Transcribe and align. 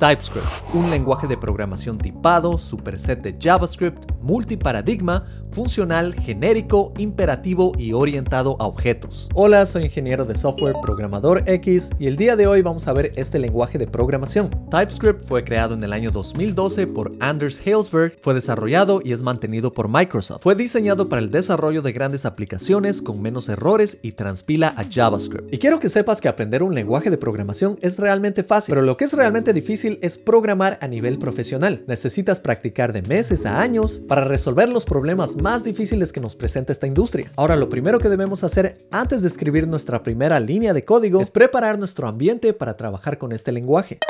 TypeScript, 0.00 0.74
un 0.74 0.88
lenguaje 0.90 1.26
de 1.26 1.36
programación 1.36 1.98
tipado, 1.98 2.56
superset 2.56 3.20
de 3.20 3.36
JavaScript, 3.38 4.10
multiparadigma, 4.20 5.26
funcional, 5.52 6.14
genérico, 6.14 6.92
imperativo 6.98 7.72
y 7.76 7.92
orientado 7.92 8.56
a 8.60 8.66
objetos. 8.66 9.28
Hola, 9.34 9.66
soy 9.66 9.84
ingeniero 9.84 10.24
de 10.24 10.34
software 10.34 10.74
programador 10.82 11.42
X 11.46 11.90
y 11.98 12.06
el 12.06 12.16
día 12.16 12.36
de 12.36 12.46
hoy 12.46 12.62
vamos 12.62 12.86
a 12.86 12.92
ver 12.92 13.12
este 13.16 13.38
lenguaje 13.38 13.78
de 13.78 13.86
programación. 13.86 14.50
TypeScript 14.70 15.26
fue 15.26 15.44
creado 15.44 15.74
en 15.74 15.82
el 15.82 15.92
año 15.92 16.10
2012 16.10 16.86
por 16.86 17.12
Anders 17.20 17.60
Hillsberg, 17.64 18.14
fue 18.20 18.34
desarrollado 18.34 19.00
y 19.04 19.12
es 19.12 19.22
mantenido 19.22 19.72
por 19.72 19.88
Microsoft. 19.88 20.42
Fue 20.42 20.54
diseñado 20.54 21.08
para 21.08 21.20
el 21.20 21.30
desarrollo 21.30 21.82
de 21.82 21.92
grandes 21.92 22.24
aplicaciones 22.24 23.02
con 23.02 23.20
menos 23.20 23.48
errores 23.48 23.98
y 24.02 24.12
transpila 24.12 24.72
a 24.76 24.84
JavaScript. 24.84 25.52
Y 25.52 25.58
quiero 25.58 25.80
que 25.80 25.88
sepas 25.88 26.20
que 26.20 26.28
aprender 26.28 26.62
un 26.62 26.74
lenguaje 26.74 27.10
de 27.10 27.18
programación 27.18 27.78
es 27.82 27.98
realmente 27.98 28.44
fácil, 28.44 28.72
pero 28.72 28.82
lo 28.82 28.96
que 28.96 29.04
es 29.04 29.12
realmente 29.12 29.52
difícil 29.52 29.98
es 30.02 30.18
programar 30.18 30.78
a 30.80 30.88
nivel 30.88 31.18
profesional. 31.18 31.82
Necesitas 31.86 32.40
practicar 32.40 32.92
de 32.92 33.02
meses 33.02 33.46
a 33.46 33.60
años 33.60 34.02
para 34.10 34.24
resolver 34.24 34.68
los 34.68 34.84
problemas 34.84 35.36
más 35.36 35.62
difíciles 35.62 36.12
que 36.12 36.18
nos 36.18 36.34
presenta 36.34 36.72
esta 36.72 36.88
industria. 36.88 37.30
Ahora, 37.36 37.54
lo 37.54 37.68
primero 37.68 38.00
que 38.00 38.08
debemos 38.08 38.42
hacer 38.42 38.76
antes 38.90 39.22
de 39.22 39.28
escribir 39.28 39.68
nuestra 39.68 40.02
primera 40.02 40.40
línea 40.40 40.74
de 40.74 40.84
código 40.84 41.20
es 41.20 41.30
preparar 41.30 41.78
nuestro 41.78 42.08
ambiente 42.08 42.52
para 42.52 42.76
trabajar 42.76 43.18
con 43.18 43.30
este 43.30 43.52
lenguaje. 43.52 44.00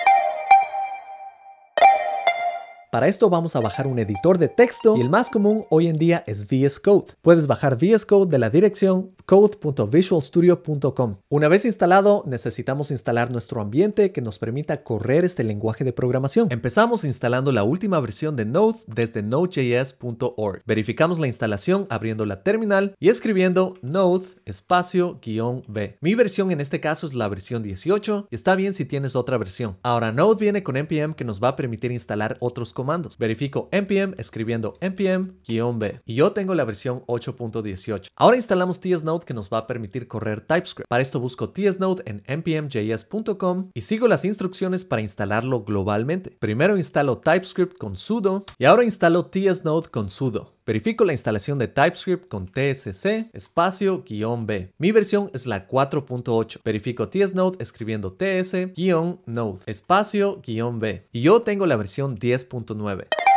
Para 2.91 3.07
esto 3.07 3.31
vamos 3.31 3.55
a 3.55 3.61
bajar 3.61 3.87
un 3.87 4.01
editor 4.01 4.37
de 4.37 4.49
texto 4.49 4.97
y 4.97 5.01
el 5.01 5.11
más 5.11 5.31
común 5.31 5.65
hoy 5.71 5.87
en 5.87 5.95
día 5.95 6.25
es 6.27 6.49
VS 6.49 6.81
Code. 6.81 7.13
Puedes 7.23 7.47
bajar 7.47 7.77
VS 7.77 8.05
Code 8.05 8.29
de 8.29 8.41
la 8.41 8.51
dirección 8.51 9.13
code.visualstudio.com. 9.27 11.19
Una 11.29 11.47
vez 11.47 11.65
instalado, 11.65 12.25
necesitamos 12.27 12.91
instalar 12.91 13.31
nuestro 13.31 13.61
ambiente 13.61 14.11
que 14.11 14.21
nos 14.21 14.41
permita 14.41 14.83
correr 14.83 15.25
este 15.25 15.45
lenguaje 15.45 15.85
de 15.85 15.93
programación. 15.93 16.49
Empezamos 16.51 17.05
instalando 17.05 17.53
la 17.53 17.63
última 17.63 18.01
versión 18.01 18.35
de 18.35 18.45
Node 18.45 18.81
desde 18.89 19.23
nodejs.org. 19.23 20.63
Verificamos 20.67 21.21
la 21.21 21.29
instalación 21.29 21.87
abriendo 21.91 22.27
la 22.27 22.43
terminal 22.43 22.97
y 22.99 23.09
escribiendo 23.09 23.75
node 23.83 24.27
espacio 24.47 25.21
guion 25.23 25.63
b. 25.69 25.97
Mi 26.01 26.17
versión 26.17 26.51
en 26.51 26.61
este 26.61 26.81
caso 26.81 27.07
es 27.07 27.15
la 27.15 27.29
versión 27.29 27.63
18 27.63 28.27
y 28.33 28.35
está 28.35 28.57
bien 28.57 28.75
si 28.75 28.85
tienes 28.85 29.15
otra 29.15 29.39
versión. 29.39 29.77
Ahora 29.85 30.11
Node 30.11 30.41
viene 30.41 30.65
con 30.65 30.75
npm 30.77 31.15
que 31.15 31.25
nos 31.25 31.41
va 31.41 31.51
a 31.51 31.57
permitir 31.57 31.93
instalar 31.93 32.37
otros 32.41 32.73
comandos. 32.81 33.19
Verifico 33.19 33.69
npm 33.73 34.15
escribiendo 34.17 34.79
npm-b 34.81 36.01
y 36.07 36.15
yo 36.15 36.33
tengo 36.33 36.55
la 36.55 36.65
versión 36.65 37.03
8.18. 37.09 38.09
Ahora 38.17 38.37
instalamos 38.37 38.81
tsnode 38.81 39.27
que 39.27 39.35
nos 39.35 39.51
va 39.51 39.59
a 39.59 39.67
permitir 39.67 40.09
correr 40.09 40.41
TypeScript. 40.41 40.89
Para 40.89 41.03
esto 41.03 41.21
busco 41.21 41.51
tsnode 41.51 42.03
en 42.07 42.23
npmjs.com 42.27 43.71
y 43.75 43.83
sigo 43.83 44.09
las 44.09 44.25
instrucciones 44.25 44.87
para 44.87 45.03
instalarlo 45.03 45.63
globalmente. 45.63 46.39
Primero 46.41 46.79
instalo 46.79 47.19
TypeScript 47.19 47.77
con 47.77 47.97
sudo 47.97 48.47
y 48.57 48.65
ahora 48.65 48.85
instalo 48.85 49.27
tsnode 49.27 49.91
con 49.91 50.09
sudo. 50.09 50.60
Verifico 50.67 51.05
la 51.05 51.13
instalación 51.13 51.59
de 51.59 51.69
TypeScript 51.69 52.29
con 52.29 52.47
tsc 52.47 53.31
espacio 53.33 54.05
guion 54.07 54.47
b. 54.47 54.73
Mi 54.79 54.93
versión 54.93 55.31
es 55.35 55.47
la 55.47 55.67
4.8. 55.67 56.61
Verifico 56.65 57.09
tsnode 57.09 57.57
escribiendo 57.61 58.13
ts 58.13 58.55
guion 58.75 59.21
node 59.27 59.61
espacio 59.67 60.41
guion 60.45 60.79
b. 60.79 61.07
Y 61.13 61.23
yo 61.23 61.41
tengo 61.43 61.67
la 61.67 61.77
versión 61.77 62.19
10.9. 62.19 63.30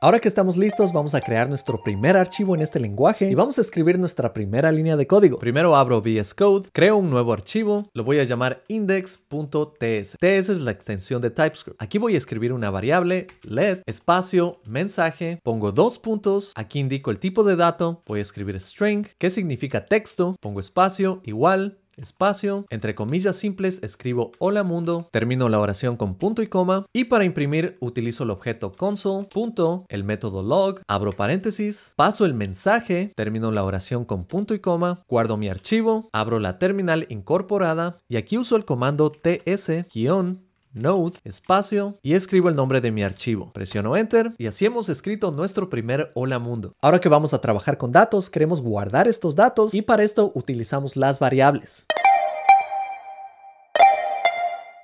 Ahora 0.00 0.20
que 0.20 0.28
estamos 0.28 0.56
listos, 0.56 0.92
vamos 0.92 1.16
a 1.16 1.20
crear 1.20 1.48
nuestro 1.48 1.82
primer 1.82 2.16
archivo 2.16 2.54
en 2.54 2.62
este 2.62 2.78
lenguaje 2.78 3.28
y 3.28 3.34
vamos 3.34 3.58
a 3.58 3.62
escribir 3.62 3.98
nuestra 3.98 4.32
primera 4.32 4.70
línea 4.70 4.96
de 4.96 5.08
código. 5.08 5.40
Primero 5.40 5.74
abro 5.74 6.00
VS 6.00 6.34
Code, 6.34 6.68
creo 6.72 6.98
un 6.98 7.10
nuevo 7.10 7.32
archivo, 7.32 7.90
lo 7.94 8.04
voy 8.04 8.20
a 8.20 8.24
llamar 8.24 8.62
index.ts. 8.68 10.16
TS 10.20 10.48
es 10.50 10.60
la 10.60 10.70
extensión 10.70 11.20
de 11.20 11.30
TypeScript. 11.30 11.82
Aquí 11.82 11.98
voy 11.98 12.14
a 12.14 12.18
escribir 12.18 12.52
una 12.52 12.70
variable 12.70 13.26
let 13.42 13.82
espacio 13.86 14.60
mensaje, 14.64 15.40
pongo 15.42 15.72
dos 15.72 15.98
puntos, 15.98 16.52
aquí 16.54 16.78
indico 16.78 17.10
el 17.10 17.18
tipo 17.18 17.42
de 17.42 17.56
dato, 17.56 18.04
voy 18.06 18.20
a 18.20 18.22
escribir 18.22 18.60
string, 18.60 19.04
que 19.18 19.30
significa 19.30 19.86
texto, 19.86 20.36
pongo 20.40 20.60
espacio 20.60 21.22
igual 21.24 21.80
espacio, 21.98 22.66
entre 22.70 22.94
comillas 22.94 23.36
simples 23.36 23.80
escribo 23.82 24.32
hola 24.38 24.62
mundo, 24.62 25.08
termino 25.12 25.48
la 25.48 25.60
oración 25.60 25.96
con 25.96 26.14
punto 26.14 26.42
y 26.42 26.46
coma 26.46 26.86
y 26.92 27.04
para 27.04 27.24
imprimir 27.24 27.76
utilizo 27.80 28.24
el 28.24 28.30
objeto 28.30 28.72
console, 28.72 29.26
punto, 29.32 29.84
el 29.88 30.04
método 30.04 30.42
log, 30.42 30.80
abro 30.88 31.12
paréntesis, 31.12 31.92
paso 31.96 32.24
el 32.24 32.34
mensaje, 32.34 33.12
termino 33.16 33.50
la 33.52 33.64
oración 33.64 34.04
con 34.04 34.24
punto 34.24 34.54
y 34.54 34.60
coma, 34.60 35.02
guardo 35.08 35.36
mi 35.36 35.48
archivo, 35.48 36.08
abro 36.12 36.38
la 36.38 36.58
terminal 36.58 37.06
incorporada 37.10 37.98
y 38.08 38.16
aquí 38.16 38.38
uso 38.38 38.56
el 38.56 38.64
comando 38.64 39.12
ts- 39.12 39.86
node, 40.72 41.18
espacio 41.24 41.98
y 42.02 42.14
escribo 42.14 42.48
el 42.48 42.56
nombre 42.56 42.80
de 42.80 42.90
mi 42.90 43.02
archivo. 43.02 43.52
Presiono 43.52 43.96
enter 43.96 44.34
y 44.38 44.46
así 44.46 44.66
hemos 44.66 44.88
escrito 44.88 45.30
nuestro 45.30 45.68
primer 45.68 46.10
hola 46.14 46.38
mundo. 46.38 46.74
Ahora 46.80 47.00
que 47.00 47.08
vamos 47.08 47.34
a 47.34 47.40
trabajar 47.40 47.78
con 47.78 47.92
datos, 47.92 48.30
queremos 48.30 48.62
guardar 48.62 49.08
estos 49.08 49.36
datos 49.36 49.74
y 49.74 49.82
para 49.82 50.02
esto 50.02 50.32
utilizamos 50.34 50.96
las 50.96 51.18
variables. 51.18 51.86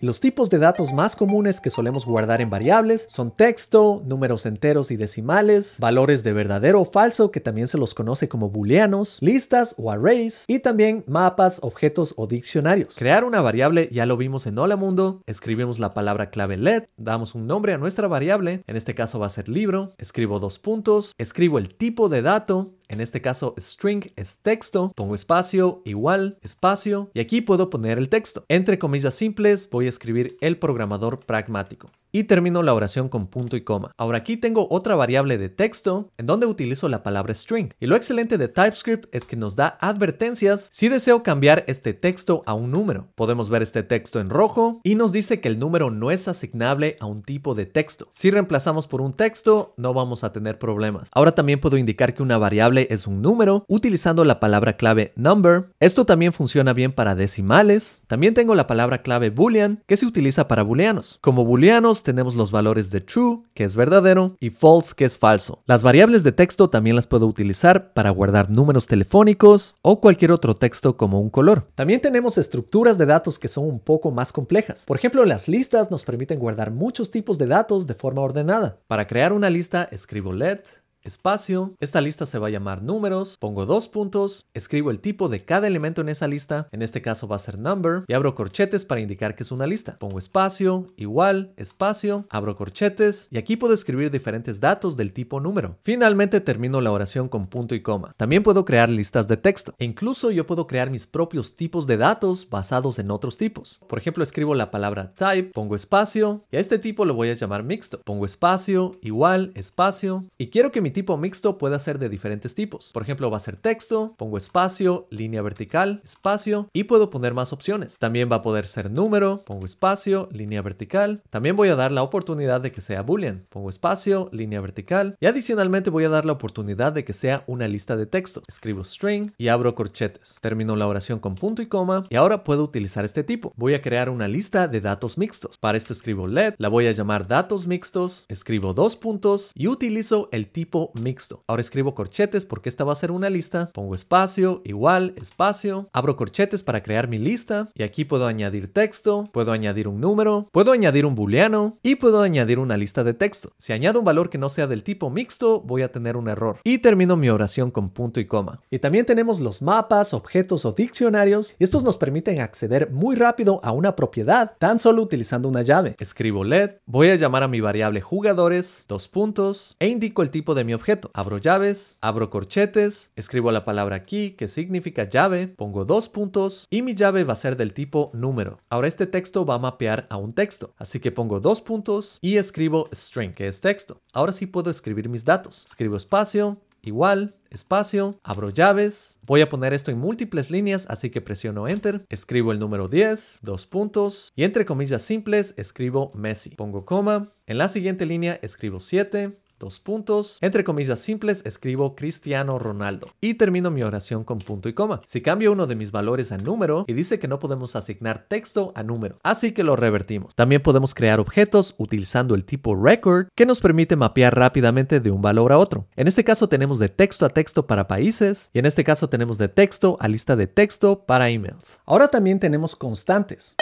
Los 0.05 0.21
tipos 0.21 0.51
de 0.51 0.59
datos 0.59 0.93
más 0.93 1.17
comunes 1.17 1.63
que 1.63 1.71
solemos 1.71 2.05
guardar 2.05 2.43
en 2.43 2.51
variables 2.51 3.07
son 3.11 3.31
texto, 3.31 4.03
números 4.05 4.45
enteros 4.45 4.91
y 4.91 4.99
decimales, 4.99 5.79
valores 5.81 6.23
de 6.23 6.35
verdadero 6.35 6.83
o 6.83 6.85
falso 6.85 7.31
que 7.31 7.41
también 7.41 7.69
se 7.69 7.79
los 7.79 7.95
conoce 7.95 8.29
como 8.29 8.51
booleanos, 8.51 9.17
listas 9.23 9.75
o 9.79 9.91
arrays 9.91 10.45
y 10.47 10.59
también 10.59 11.05
mapas, 11.07 11.59
objetos 11.63 12.13
o 12.19 12.27
diccionarios. 12.27 12.97
Crear 12.97 13.25
una 13.25 13.41
variable 13.41 13.89
ya 13.93 14.05
lo 14.05 14.19
vimos 14.19 14.47
en 14.47 14.59
Hola 14.59 14.77
Mundo, 14.77 15.23
escribimos 15.25 15.79
la 15.79 15.95
palabra 15.95 16.29
clave 16.29 16.59
let, 16.59 16.85
damos 16.99 17.35
un 17.35 17.47
nombre 17.47 17.73
a 17.73 17.79
nuestra 17.79 18.07
variable, 18.07 18.63
en 18.67 18.77
este 18.77 18.95
caso 18.95 19.19
va 19.19 19.29
a 19.29 19.31
ser 19.31 19.49
libro, 19.49 19.95
escribo 19.97 20.39
dos 20.39 20.59
puntos, 20.59 21.15
escribo 21.17 21.57
el 21.57 21.75
tipo 21.75 22.11
de 22.11 22.21
dato, 22.21 22.75
en 22.89 23.01
este 23.01 23.21
caso, 23.21 23.55
string 23.59 24.13
es 24.17 24.39
texto, 24.39 24.93
pongo 24.95 25.15
espacio, 25.15 25.83
igual, 25.85 26.39
espacio, 26.43 27.11
y 27.15 27.21
aquí 27.21 27.41
puedo 27.41 27.71
poner 27.71 27.99
el 27.99 28.09
texto. 28.09 28.45
Entre 28.49 28.79
comillas 28.79 29.15
simples, 29.15 29.69
voy 29.71 29.87
a 29.87 29.91
escribir 29.91 30.37
el 30.41 30.59
programador 30.59 31.21
pragmático 31.21 31.91
y 32.15 32.25
termino 32.25 32.63
la 32.63 32.73
oración 32.73 33.09
con 33.09 33.27
punto 33.27 33.57
y 33.57 33.63
coma. 33.63 33.91
Ahora 33.99 34.19
aquí 34.19 34.37
tengo 34.37 34.69
otra 34.71 34.95
variable 34.95 35.37
de 35.37 35.49
texto 35.49 36.13
en 36.17 36.27
donde 36.27 36.47
utilizo 36.47 36.89
la 36.89 37.03
palabra 37.03 37.35
string. 37.35 37.71
Y 37.81 37.87
lo 37.87 37.97
excelente 37.97 38.39
de 38.39 38.47
TypeScript 38.47 39.13
es 39.13 39.27
que 39.27 39.35
nos 39.35 39.57
da 39.57 39.77
advertencias 39.81 40.69
si 40.73 40.89
deseo 40.89 41.25
cambiar 41.25 41.65
este 41.67 41.93
texto 41.93 42.45
a 42.47 42.55
un 42.55 42.71
número. 42.71 43.09
Podemos 43.17 43.51
ver 43.51 43.63
este 43.63 43.83
texto 43.83 44.21
en 44.21 44.31
rojo 44.31 44.81
y 44.85 44.95
nos 44.95 45.11
dice 45.11 45.41
que 45.41 45.49
el 45.49 45.59
número 45.59 45.91
no 45.91 46.13
es 46.13 46.29
asignable 46.29 46.97
a 47.01 47.07
un 47.07 47.25
tipo 47.25 47.57
de 47.57 47.67
texto. 47.67 48.07
Si 48.13 48.31
reemplazamos 48.31 48.87
por 48.87 49.01
un 49.01 49.13
texto, 49.13 49.75
no 49.77 49.93
vamos 49.93 50.23
a 50.23 50.33
tener 50.33 50.61
problemas. 50.61 51.11
Ahora 51.13 51.35
también 51.35 51.61
puedo 51.61 51.79
indicar 51.79 52.15
que 52.15 52.23
una 52.23 52.39
variable 52.39 52.87
es 52.91 53.09
un 53.09 53.23
número 53.23 53.65
utilizando 53.67 54.25
la 54.25 54.39
palabra 54.39 54.75
clave 54.75 55.13
number. 55.17 55.71
Esto 55.81 56.07
también 56.07 56.33
funciona 56.33 56.75
bien 56.75 56.93
para 56.93 57.17
decimales. 57.17 58.03
También 58.07 58.35
tengo 58.35 58.55
la 58.55 58.69
palabra 58.69 59.03
clave 59.03 59.31
boolean 59.31 59.83
que 59.89 59.97
se 59.97 60.07
utiliza 60.07 60.47
para 60.47 60.63
booleanos. 60.63 61.19
Como 61.21 61.45
booleanos 61.45 62.04
tenemos 62.05 62.37
los 62.37 62.53
valores 62.53 62.91
de 62.91 63.01
true, 63.01 63.43
que 63.55 63.65
es 63.65 63.75
verdadero, 63.75 64.37
y 64.39 64.51
false, 64.51 64.95
que 64.97 65.05
es 65.05 65.19
falso. 65.19 65.65
Las 65.67 65.83
variables 65.83 66.23
de 66.23 66.31
texto 66.31 66.71
también 66.71 66.95
las 66.95 67.09
puedo 67.09 67.27
utilizar 67.27 67.93
para 67.93 68.11
guardar 68.11 68.49
números 68.49 68.87
telefónicos 68.87 69.75
o 69.83 70.01
cualquier 70.01 70.31
otro 70.31 70.55
texto 70.55 70.97
como 70.97 71.21
un 71.21 71.31
color. 71.31 71.67
También 71.75 72.01
tenemos 72.01 72.39
estructuras 72.39 72.97
de 72.97 73.07
datos 73.07 73.41
que 73.41 73.49
son 73.49 73.65
un 73.65 73.81
poco 73.81 74.13
más 74.13 74.33
complejas. 74.33 74.85
Por 74.87 74.97
ejemplo, 74.97 75.25
las 75.25 75.49
listas 75.49 75.91
nos 75.91 76.05
permiten 76.05 76.39
guardar 76.39 76.71
muchos 76.71 77.11
tipos 77.11 77.39
de 77.39 77.47
datos 77.47 77.89
de 77.89 77.95
forma 77.95 78.23
ordenada. 78.23 78.79
Para 78.87 79.09
crear 79.09 79.33
una 79.33 79.51
lista, 79.51 79.89
escribo 79.91 80.33
let 80.33 80.84
espacio. 81.05 81.75
Esta 81.81 82.01
lista 82.01 82.27
se 82.27 82.39
va 82.39 82.49
a 82.49 82.51
llamar 82.51 82.83
números. 82.83 83.37
Pongo 83.39 83.67
dos 83.67 83.89
puntos. 83.89 84.47
Escribo 84.55 84.91
el 84.91 85.01
tipo 85.01 85.29
de 85.29 85.45
cada 85.45 85.67
elemento 85.67 86.01
en 86.01 86.09
esa 86.09 86.27
lista. 86.27 86.69
En 86.73 86.83
este 86.83 87.03
caso 87.03 87.29
va 87.29 87.37
a 87.37 87.41
ser 87.41 87.59
number. 87.59 88.05
Y 88.09 88.15
abro 88.15 88.35
corchetes 88.35 88.85
para 88.85 89.01
indicar 89.01 89.37
que 89.37 89.43
es 89.43 89.53
una 89.53 89.67
lista. 89.67 89.99
Pongo 89.99 90.19
espacio, 90.19 90.93
igual, 90.97 91.53
espacio. 91.57 92.27
Abro 92.31 92.57
corchetes. 92.57 93.29
Y 93.31 93.39
aquí 93.39 93.57
puedo 93.57 93.75
escribir 93.75 94.11
diferentes 94.11 94.61
datos 94.61 94.97
del 94.97 95.13
tipo 95.13 95.41
número. 95.41 95.79
Finalmente 95.83 96.41
termino 96.41 96.81
la 96.81 96.93
oración 96.93 97.29
con 97.29 97.47
punto 97.47 97.75
y 97.75 97.81
coma. 97.81 98.15
También 98.17 98.43
puedo 98.43 98.65
crear 98.65 98.89
listas 98.89 99.29
de 99.29 99.37
texto. 99.37 99.75
E 99.79 99.85
incluso 99.85 100.31
yo 100.31 100.47
puedo 100.47 100.67
crear 100.67 100.91
mis 100.91 101.07
propios 101.07 101.57
tipos 101.57 101.87
de 101.87 101.97
datos 101.99 102.49
basados 102.49 102.99
en 102.99 103.11
otros 103.11 103.37
tipos. 103.37 103.81
Por 103.89 103.99
ejemplo, 103.99 104.25
escribo 104.25 104.55
la 104.55 104.71
palabra 104.71 105.15
type. 105.15 105.51
Pongo 105.53 105.77
espacio. 105.77 106.45
Y 106.51 106.57
a 106.57 106.61
este 106.61 106.79
tipo 106.79 107.05
lo 107.05 107.15
voy 107.15 107.29
a 107.29 107.35
llamar 107.35 107.63
mixto. 107.63 108.01
Pongo 108.05 108.25
espacio, 108.25 108.99
igual, 109.03 109.53
espacio. 109.55 110.25
Y 110.39 110.49
quiero 110.49 110.73
que 110.73 110.81
mi 110.81 110.94
tipo 110.95 111.19
mixto 111.19 111.59
puede 111.59 111.79
ser 111.79 111.99
de 111.99 112.09
diferentes 112.09 112.55
tipos. 112.55 112.91
Por 112.93 113.03
ejemplo, 113.03 113.31
va 113.31 113.37
a 113.37 113.41
ser 113.41 113.57
texto, 113.57 114.15
pongo 114.17 114.39
espacio, 114.39 115.07
línea 115.11 115.43
vertical, 115.43 116.01
espacio 116.03 116.71
y 116.73 116.85
puedo 116.85 117.11
poner 117.11 117.35
más 117.35 117.53
opciones. 117.53 117.99
También 117.99 118.31
va 118.33 118.37
a 118.37 118.43
poder 118.43 118.67
ser 118.67 118.91
número, 118.91 119.45
pongo 119.45 119.67
espacio, 119.67 120.31
línea 120.33 120.63
vertical. 120.63 121.23
También 121.29 121.57
voy 121.57 121.69
a 121.69 121.77
dar 121.77 121.93
la 121.93 122.03
oportunidad 122.03 122.63
de 122.63 122.73
que 122.73 122.81
sea 122.81 123.03
boolean, 123.03 123.45
pongo 123.51 123.69
espacio, 123.69 124.31
línea 124.33 124.63
vertical 124.63 125.17
y 125.21 125.27
adicionalmente 125.27 125.91
voy 125.91 126.05
a 126.05 126.09
dar 126.09 126.25
la 126.25 126.33
oportunidad 126.33 126.93
de 126.93 127.05
que 127.05 127.13
sea 127.13 127.45
una 127.47 127.69
lista 127.69 127.97
de 127.97 128.07
texto. 128.07 128.43
Escribo 128.49 128.85
string 128.85 129.33
y 129.37 129.49
abro 129.49 129.75
corchetes. 129.75 130.39
Termino 130.41 130.77
la 130.77 130.87
oración 130.87 131.19
con 131.19 131.35
punto 131.35 131.61
y 131.61 131.67
coma 131.67 132.07
y 132.09 132.17
ahora 132.17 132.45
puedo 132.45 132.65
utilizar 132.65 133.05
este 133.05 133.25
tipo. 133.25 133.53
Voy 133.57 133.75
a 133.75 133.83
crear 133.83 134.09
una 134.09 134.29
lista 134.29 134.69
de 134.69 134.81
datos 134.81 135.19
mixtos. 135.19 135.59
Para 135.59 135.77
esto 135.77 135.93
escribo 135.93 136.27
let, 136.27 136.55
la 136.59 136.69
voy 136.69 136.87
a 136.87 136.93
llamar 136.93 137.27
datos 137.27 137.67
mixtos, 137.67 138.25
escribo 138.29 138.73
dos 138.75 138.97
puntos 138.97 139.53
y 139.55 139.67
utilizo 139.67 140.29
el 140.33 140.49
tipo 140.49 140.84
mixto. 141.01 141.43
Ahora 141.47 141.61
escribo 141.61 141.95
corchetes 141.95 142.45
porque 142.45 142.69
esta 142.69 142.85
va 142.85 142.93
a 142.93 142.97
ser 142.97 143.11
una 143.11 143.31
lista, 143.31 143.71
pongo 143.73 143.95
espacio, 143.95 144.63
igual, 144.65 145.15
espacio, 145.17 145.89
abro 145.93 146.17
corchetes 146.17 146.63
para 146.63 146.83
crear 146.83 147.09
mi 147.09 147.19
lista 147.19 147.69
y 147.75 147.83
aquí 147.83 148.05
puedo 148.05 148.27
añadir 148.27 148.73
texto, 148.73 149.29
puedo 149.33 149.53
añadir 149.53 149.89
un 149.89 150.01
número, 150.01 150.49
puedo 150.53 150.73
añadir 150.73 151.07
un 151.07 151.15
booleano 151.15 151.79
y 151.83 151.97
puedo 151.97 152.23
añadir 152.23 152.59
una 152.59 152.77
lista 152.77 153.05
de 153.05 153.15
texto. 153.15 153.53
Si 153.57 153.73
añado 153.73 153.99
un 153.99 154.05
valor 154.05 154.31
que 154.31 154.39
no 154.39 154.49
sea 154.49 154.67
del 154.67 154.83
tipo 154.83 155.11
mixto, 155.11 155.61
voy 155.61 155.83
a 155.83 155.91
tener 155.91 156.17
un 156.17 156.29
error. 156.29 156.59
Y 156.65 156.79
termino 156.79 157.17
mi 157.17 157.29
oración 157.31 157.71
con 157.71 157.91
punto 157.91 158.21
y 158.21 158.27
coma. 158.27 158.61
Y 158.71 158.79
también 158.79 159.07
tenemos 159.07 159.41
los 159.41 159.63
mapas, 159.63 160.15
objetos 160.15 160.65
o 160.65 160.73
diccionarios 160.73 161.25
estos 161.59 161.85
nos 161.85 161.97
permiten 161.97 162.41
acceder 162.41 162.91
muy 162.91 163.17
rápido 163.17 163.61
a 163.63 163.73
una 163.73 163.97
propiedad 163.97 164.57
tan 164.59 164.79
solo 164.79 165.03
utilizando 165.03 165.49
una 165.49 165.63
llave. 165.63 165.97
Escribo 165.99 166.45
let, 166.45 166.81
voy 166.87 167.09
a 167.09 167.17
llamar 167.17 167.43
a 167.43 167.49
mi 167.49 167.61
variable 167.61 168.01
jugadores, 168.01 168.85
dos 168.89 169.09
puntos 169.09 169.75
e 169.79 169.89
indico 169.89 170.23
el 170.23 170.31
tipo 170.31 170.55
de 170.55 170.65
mi 170.65 170.74
objeto. 170.75 171.11
Abro 171.15 171.39
llaves, 171.39 171.99
abro 172.01 172.31
corchetes, 172.31 173.13
escribo 173.17 173.53
la 173.53 173.65
palabra 173.65 174.05
key 174.05 174.33
que 174.33 174.49
significa 174.49 175.09
llave, 175.09 175.49
pongo 175.49 175.85
dos 175.85 176.09
puntos 176.09 176.67
y 176.71 176.83
mi 176.83 176.95
llave 176.95 177.25
va 177.25 177.35
a 177.35 177.37
ser 177.37 177.57
del 177.57 177.73
tipo 177.73 178.11
número. 178.13 178.61
Ahora 178.69 178.89
este 178.89 179.07
texto 179.07 179.47
va 179.47 179.55
a 179.55 179.59
mapear 179.59 180.07
a 180.11 180.17
un 180.17 180.33
texto, 180.33 180.75
así 180.79 181.01
que 181.01 181.13
pongo 181.13 181.41
dos 181.41 181.61
puntos 181.61 182.19
y 182.21 182.37
escribo 182.37 182.89
string 182.93 183.35
que 183.35 183.47
es 183.47 183.61
texto. 183.61 184.01
Ahora 184.13 184.33
sí 184.33 184.47
puedo 184.47 184.71
escribir 184.71 185.09
mis 185.09 185.25
datos. 185.25 185.65
Escribo 185.65 185.97
espacio, 185.97 186.61
igual, 186.83 187.35
espacio, 187.51 188.19
abro 188.23 188.51
llaves, 188.51 189.19
voy 189.23 189.41
a 189.41 189.49
poner 189.49 189.73
esto 189.73 189.91
en 189.91 189.99
múltiples 189.99 190.51
líneas, 190.51 190.87
así 190.91 191.11
que 191.11 191.21
presiono 191.21 191.69
enter, 191.69 192.05
escribo 192.09 192.53
el 192.53 192.59
número 192.59 192.89
10, 192.89 193.41
dos 193.43 193.67
puntos, 193.67 194.33
y 194.35 194.45
entre 194.45 194.67
comillas 194.67 195.03
simples 195.03 195.55
escribo 195.57 196.13
Messi, 196.15 196.51
pongo 196.51 196.85
coma, 196.85 197.33
en 197.47 197.59
la 197.59 197.69
siguiente 197.69 198.07
línea 198.07 198.39
escribo 198.43 198.81
7, 198.81 199.39
dos 199.59 199.81
puntos, 199.81 200.39
entre 200.41 200.65
comillas 200.65 200.99
simples 200.99 201.43
escribo 201.45 201.95
Cristiano 201.95 202.59
Ronaldo 202.59 203.09
y 203.21 203.35
termino 203.35 203.71
mi 203.71 203.83
oración 203.83 204.25
con 204.25 204.39
punto 204.39 204.69
y 204.69 204.75
coma. 204.75 205.03
Si 205.07 205.21
cambio 205.21 205.53
uno 205.53 205.67
de 205.67 205.77
mis 205.77 205.93
valores 205.93 206.33
a 206.33 206.39
número 206.39 206.85
y 206.87 206.93
dice 206.93 207.19
que 207.19 207.29
no 207.29 207.39
podemos 207.39 207.77
asignar 207.77 208.27
texto 208.29 208.73
a 208.75 208.83
número, 208.83 209.19
así 209.23 209.53
que 209.53 209.65
lo 209.65 209.77
revertimos. 209.77 210.35
También 210.35 210.63
podemos 210.63 210.95
crear 210.95 211.21
objetos 211.21 211.75
utilizando 211.79 212.35
el 212.35 212.45
tipo 212.45 212.75
record 212.75 213.29
que 213.35 213.47
nos 213.47 213.61
permite 213.61 213.97
mapear 213.97 214.37
rápidamente 214.37 215.01
de 215.01 215.11
un 215.11 215.23
valor 215.23 215.53
a 215.53 215.59
otro. 215.59 215.87
En 215.97 216.09
este 216.09 216.25
caso 216.25 216.49
tenemos 216.49 216.79
de 216.79 216.89
texto 216.89 217.27
a 217.27 217.31
texto 217.31 217.67
para 217.67 217.89
países 217.89 218.51
y 218.53 218.59
en 218.59 218.67
este 218.67 218.85
caso 218.85 219.09
tenemos 219.09 219.39
de 219.39 219.49
texto 219.49 219.97
a 220.01 220.09
lista 220.09 220.37
de 220.37 220.47
texto 220.47 221.05
para 221.07 221.29
emails. 221.29 221.81
Ahora 221.85 222.09
también 222.09 222.41
tenemos 222.41 222.77
constantes. 222.77 223.57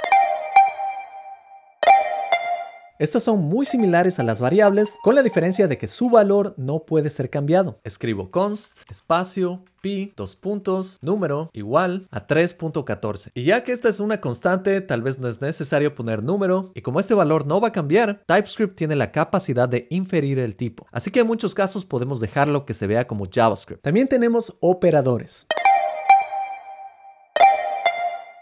Estas 2.98 3.22
son 3.22 3.42
muy 3.42 3.66
similares 3.66 4.18
a 4.18 4.22
las 4.22 4.40
variables, 4.40 4.98
con 5.02 5.14
la 5.14 5.22
diferencia 5.22 5.66
de 5.66 5.78
que 5.78 5.88
su 5.88 6.10
valor 6.10 6.54
no 6.56 6.84
puede 6.84 7.10
ser 7.10 7.30
cambiado. 7.30 7.80
Escribo 7.84 8.30
const, 8.30 8.88
espacio, 8.90 9.64
pi, 9.80 10.12
dos 10.16 10.36
puntos, 10.36 10.98
número, 11.00 11.50
igual 11.52 12.06
a 12.10 12.26
3.14. 12.26 13.30
Y 13.34 13.44
ya 13.44 13.64
que 13.64 13.72
esta 13.72 13.88
es 13.88 14.00
una 14.00 14.20
constante, 14.20 14.80
tal 14.80 15.02
vez 15.02 15.18
no 15.18 15.28
es 15.28 15.40
necesario 15.40 15.94
poner 15.94 16.22
número, 16.22 16.70
y 16.74 16.82
como 16.82 17.00
este 17.00 17.14
valor 17.14 17.46
no 17.46 17.60
va 17.60 17.68
a 17.68 17.72
cambiar, 17.72 18.22
TypeScript 18.26 18.76
tiene 18.76 18.94
la 18.94 19.10
capacidad 19.10 19.68
de 19.68 19.86
inferir 19.90 20.38
el 20.38 20.54
tipo. 20.54 20.86
Así 20.92 21.10
que 21.10 21.20
en 21.20 21.26
muchos 21.26 21.54
casos 21.54 21.84
podemos 21.84 22.20
dejarlo 22.20 22.66
que 22.66 22.74
se 22.74 22.86
vea 22.86 23.06
como 23.06 23.26
JavaScript. 23.30 23.82
También 23.82 24.06
tenemos 24.06 24.56
operadores. 24.60 25.46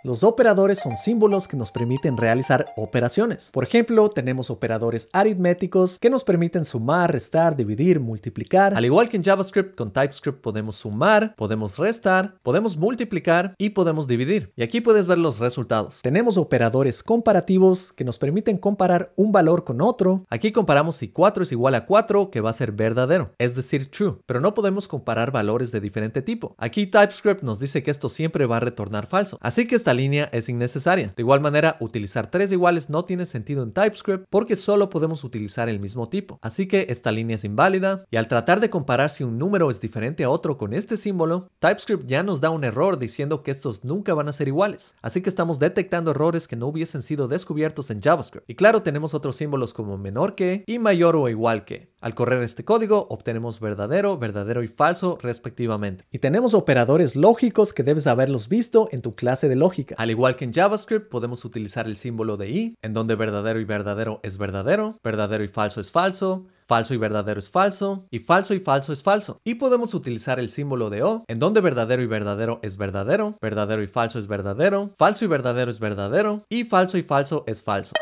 Los 0.02 0.24
operadores 0.24 0.78
son 0.78 0.96
símbolos 0.96 1.46
que 1.46 1.58
nos 1.58 1.72
permiten 1.72 2.16
realizar 2.16 2.72
operaciones. 2.78 3.50
Por 3.52 3.64
ejemplo, 3.64 4.08
tenemos 4.08 4.48
operadores 4.48 5.10
aritméticos 5.12 5.98
que 5.98 6.08
nos 6.08 6.24
permiten 6.24 6.64
sumar, 6.64 7.12
restar, 7.12 7.54
dividir, 7.54 8.00
multiplicar. 8.00 8.74
Al 8.74 8.86
igual 8.86 9.10
que 9.10 9.18
en 9.18 9.22
JavaScript, 9.22 9.76
con 9.76 9.92
TypeScript 9.92 10.40
podemos 10.40 10.76
sumar, 10.76 11.36
podemos 11.36 11.76
restar, 11.76 12.38
podemos 12.42 12.78
multiplicar 12.78 13.54
y 13.58 13.70
podemos 13.70 14.06
dividir. 14.06 14.54
Y 14.56 14.62
aquí 14.62 14.80
puedes 14.80 15.06
ver 15.06 15.18
los 15.18 15.38
resultados. 15.38 16.00
Tenemos 16.00 16.38
operadores 16.38 17.02
comparativos 17.02 17.92
que 17.92 18.04
nos 18.04 18.18
permiten 18.18 18.56
comparar 18.56 19.12
un 19.16 19.32
valor 19.32 19.64
con 19.64 19.82
otro. 19.82 20.24
Aquí 20.30 20.50
comparamos 20.50 20.96
si 20.96 21.08
4 21.08 21.42
es 21.42 21.52
igual 21.52 21.74
a 21.74 21.84
4, 21.84 22.30
que 22.30 22.40
va 22.40 22.48
a 22.48 22.54
ser 22.54 22.72
verdadero, 22.72 23.34
es 23.36 23.54
decir, 23.54 23.90
true. 23.90 24.16
Pero 24.24 24.40
no 24.40 24.54
podemos 24.54 24.88
comparar 24.88 25.30
valores 25.30 25.72
de 25.72 25.80
diferente 25.80 26.22
tipo. 26.22 26.54
Aquí 26.56 26.86
TypeScript 26.86 27.42
nos 27.42 27.60
dice 27.60 27.82
que 27.82 27.90
esto 27.90 28.08
siempre 28.08 28.46
va 28.46 28.56
a 28.56 28.60
retornar 28.60 29.06
falso. 29.06 29.36
Así 29.42 29.66
que 29.66 29.74
esta 29.90 29.94
línea 29.96 30.28
es 30.32 30.48
innecesaria. 30.48 31.12
De 31.16 31.22
igual 31.22 31.40
manera, 31.40 31.76
utilizar 31.80 32.30
tres 32.30 32.52
iguales 32.52 32.90
no 32.90 33.04
tiene 33.06 33.26
sentido 33.26 33.64
en 33.64 33.72
TypeScript 33.72 34.26
porque 34.30 34.54
solo 34.54 34.88
podemos 34.88 35.24
utilizar 35.24 35.68
el 35.68 35.80
mismo 35.80 36.08
tipo. 36.08 36.38
Así 36.42 36.68
que 36.68 36.86
esta 36.90 37.10
línea 37.10 37.34
es 37.34 37.44
inválida 37.44 38.04
y 38.08 38.16
al 38.16 38.28
tratar 38.28 38.60
de 38.60 38.70
comparar 38.70 39.10
si 39.10 39.24
un 39.24 39.36
número 39.36 39.68
es 39.68 39.80
diferente 39.80 40.22
a 40.22 40.30
otro 40.30 40.58
con 40.58 40.74
este 40.74 40.96
símbolo, 40.96 41.48
TypeScript 41.58 42.06
ya 42.06 42.22
nos 42.22 42.40
da 42.40 42.50
un 42.50 42.62
error 42.62 43.00
diciendo 43.00 43.42
que 43.42 43.50
estos 43.50 43.82
nunca 43.82 44.14
van 44.14 44.28
a 44.28 44.32
ser 44.32 44.46
iguales. 44.46 44.94
Así 45.02 45.22
que 45.22 45.28
estamos 45.28 45.58
detectando 45.58 46.12
errores 46.12 46.46
que 46.46 46.54
no 46.54 46.68
hubiesen 46.68 47.02
sido 47.02 47.26
descubiertos 47.26 47.90
en 47.90 48.00
JavaScript. 48.00 48.48
Y 48.48 48.54
claro, 48.54 48.84
tenemos 48.84 49.12
otros 49.12 49.34
símbolos 49.34 49.74
como 49.74 49.98
menor 49.98 50.36
que 50.36 50.62
y 50.68 50.78
mayor 50.78 51.16
o 51.16 51.28
igual 51.28 51.64
que. 51.64 51.89
Al 52.00 52.14
correr 52.14 52.42
este 52.42 52.64
código, 52.64 53.06
obtenemos 53.10 53.60
verdadero, 53.60 54.18
verdadero 54.18 54.62
y 54.62 54.68
falso 54.68 55.18
respectivamente. 55.20 56.04
Y 56.10 56.18
tenemos 56.18 56.54
operadores 56.54 57.16
lógicos 57.16 57.72
que 57.72 57.82
debes 57.82 58.06
haberlos 58.06 58.48
visto 58.48 58.88
en 58.92 59.02
tu 59.02 59.14
clase 59.14 59.48
de 59.48 59.56
lógica 59.56 59.94
al 59.96 60.10
igual 60.10 60.36
que 60.36 60.44
en 60.44 60.52
JavaScript, 60.52 61.08
podemos 61.10 61.44
utilizar 61.44 61.86
el 61.86 61.96
símbolo 61.96 62.36
de 62.36 62.50
i, 62.50 62.74
en 62.82 62.94
donde 62.94 63.14
verdadero 63.14 63.60
y 63.60 63.64
verdadero 63.64 64.20
es 64.22 64.38
verdadero, 64.38 64.98
verdadero 65.02 65.44
y 65.44 65.48
falso 65.48 65.80
es 65.80 65.90
falso, 65.90 66.46
falso 66.66 66.94
y 66.94 66.96
verdadero 66.96 67.38
es 67.38 67.50
falso, 67.50 68.06
y 68.10 68.20
falso 68.20 68.54
y 68.54 68.60
falso 68.60 68.92
es 68.92 69.02
falso. 69.02 69.38
Y 69.44 69.56
podemos 69.56 69.94
utilizar 69.94 70.38
el 70.38 70.50
símbolo 70.50 70.90
de 70.90 71.02
O, 71.02 71.24
en 71.28 71.38
donde 71.38 71.60
verdadero 71.60 72.02
y 72.02 72.06
verdadero 72.06 72.60
es 72.62 72.76
verdadero, 72.76 73.36
verdadero 73.40 73.82
y 73.82 73.88
falso 73.88 74.18
es 74.18 74.26
verdadero, 74.26 74.90
falso 74.96 75.24
y 75.24 75.28
verdadero 75.28 75.70
es 75.70 75.80
verdadero, 75.80 76.44
y 76.48 76.64
falso 76.64 76.98
y 76.98 77.02
falso 77.02 77.44
es 77.46 77.62
falso. 77.62 77.92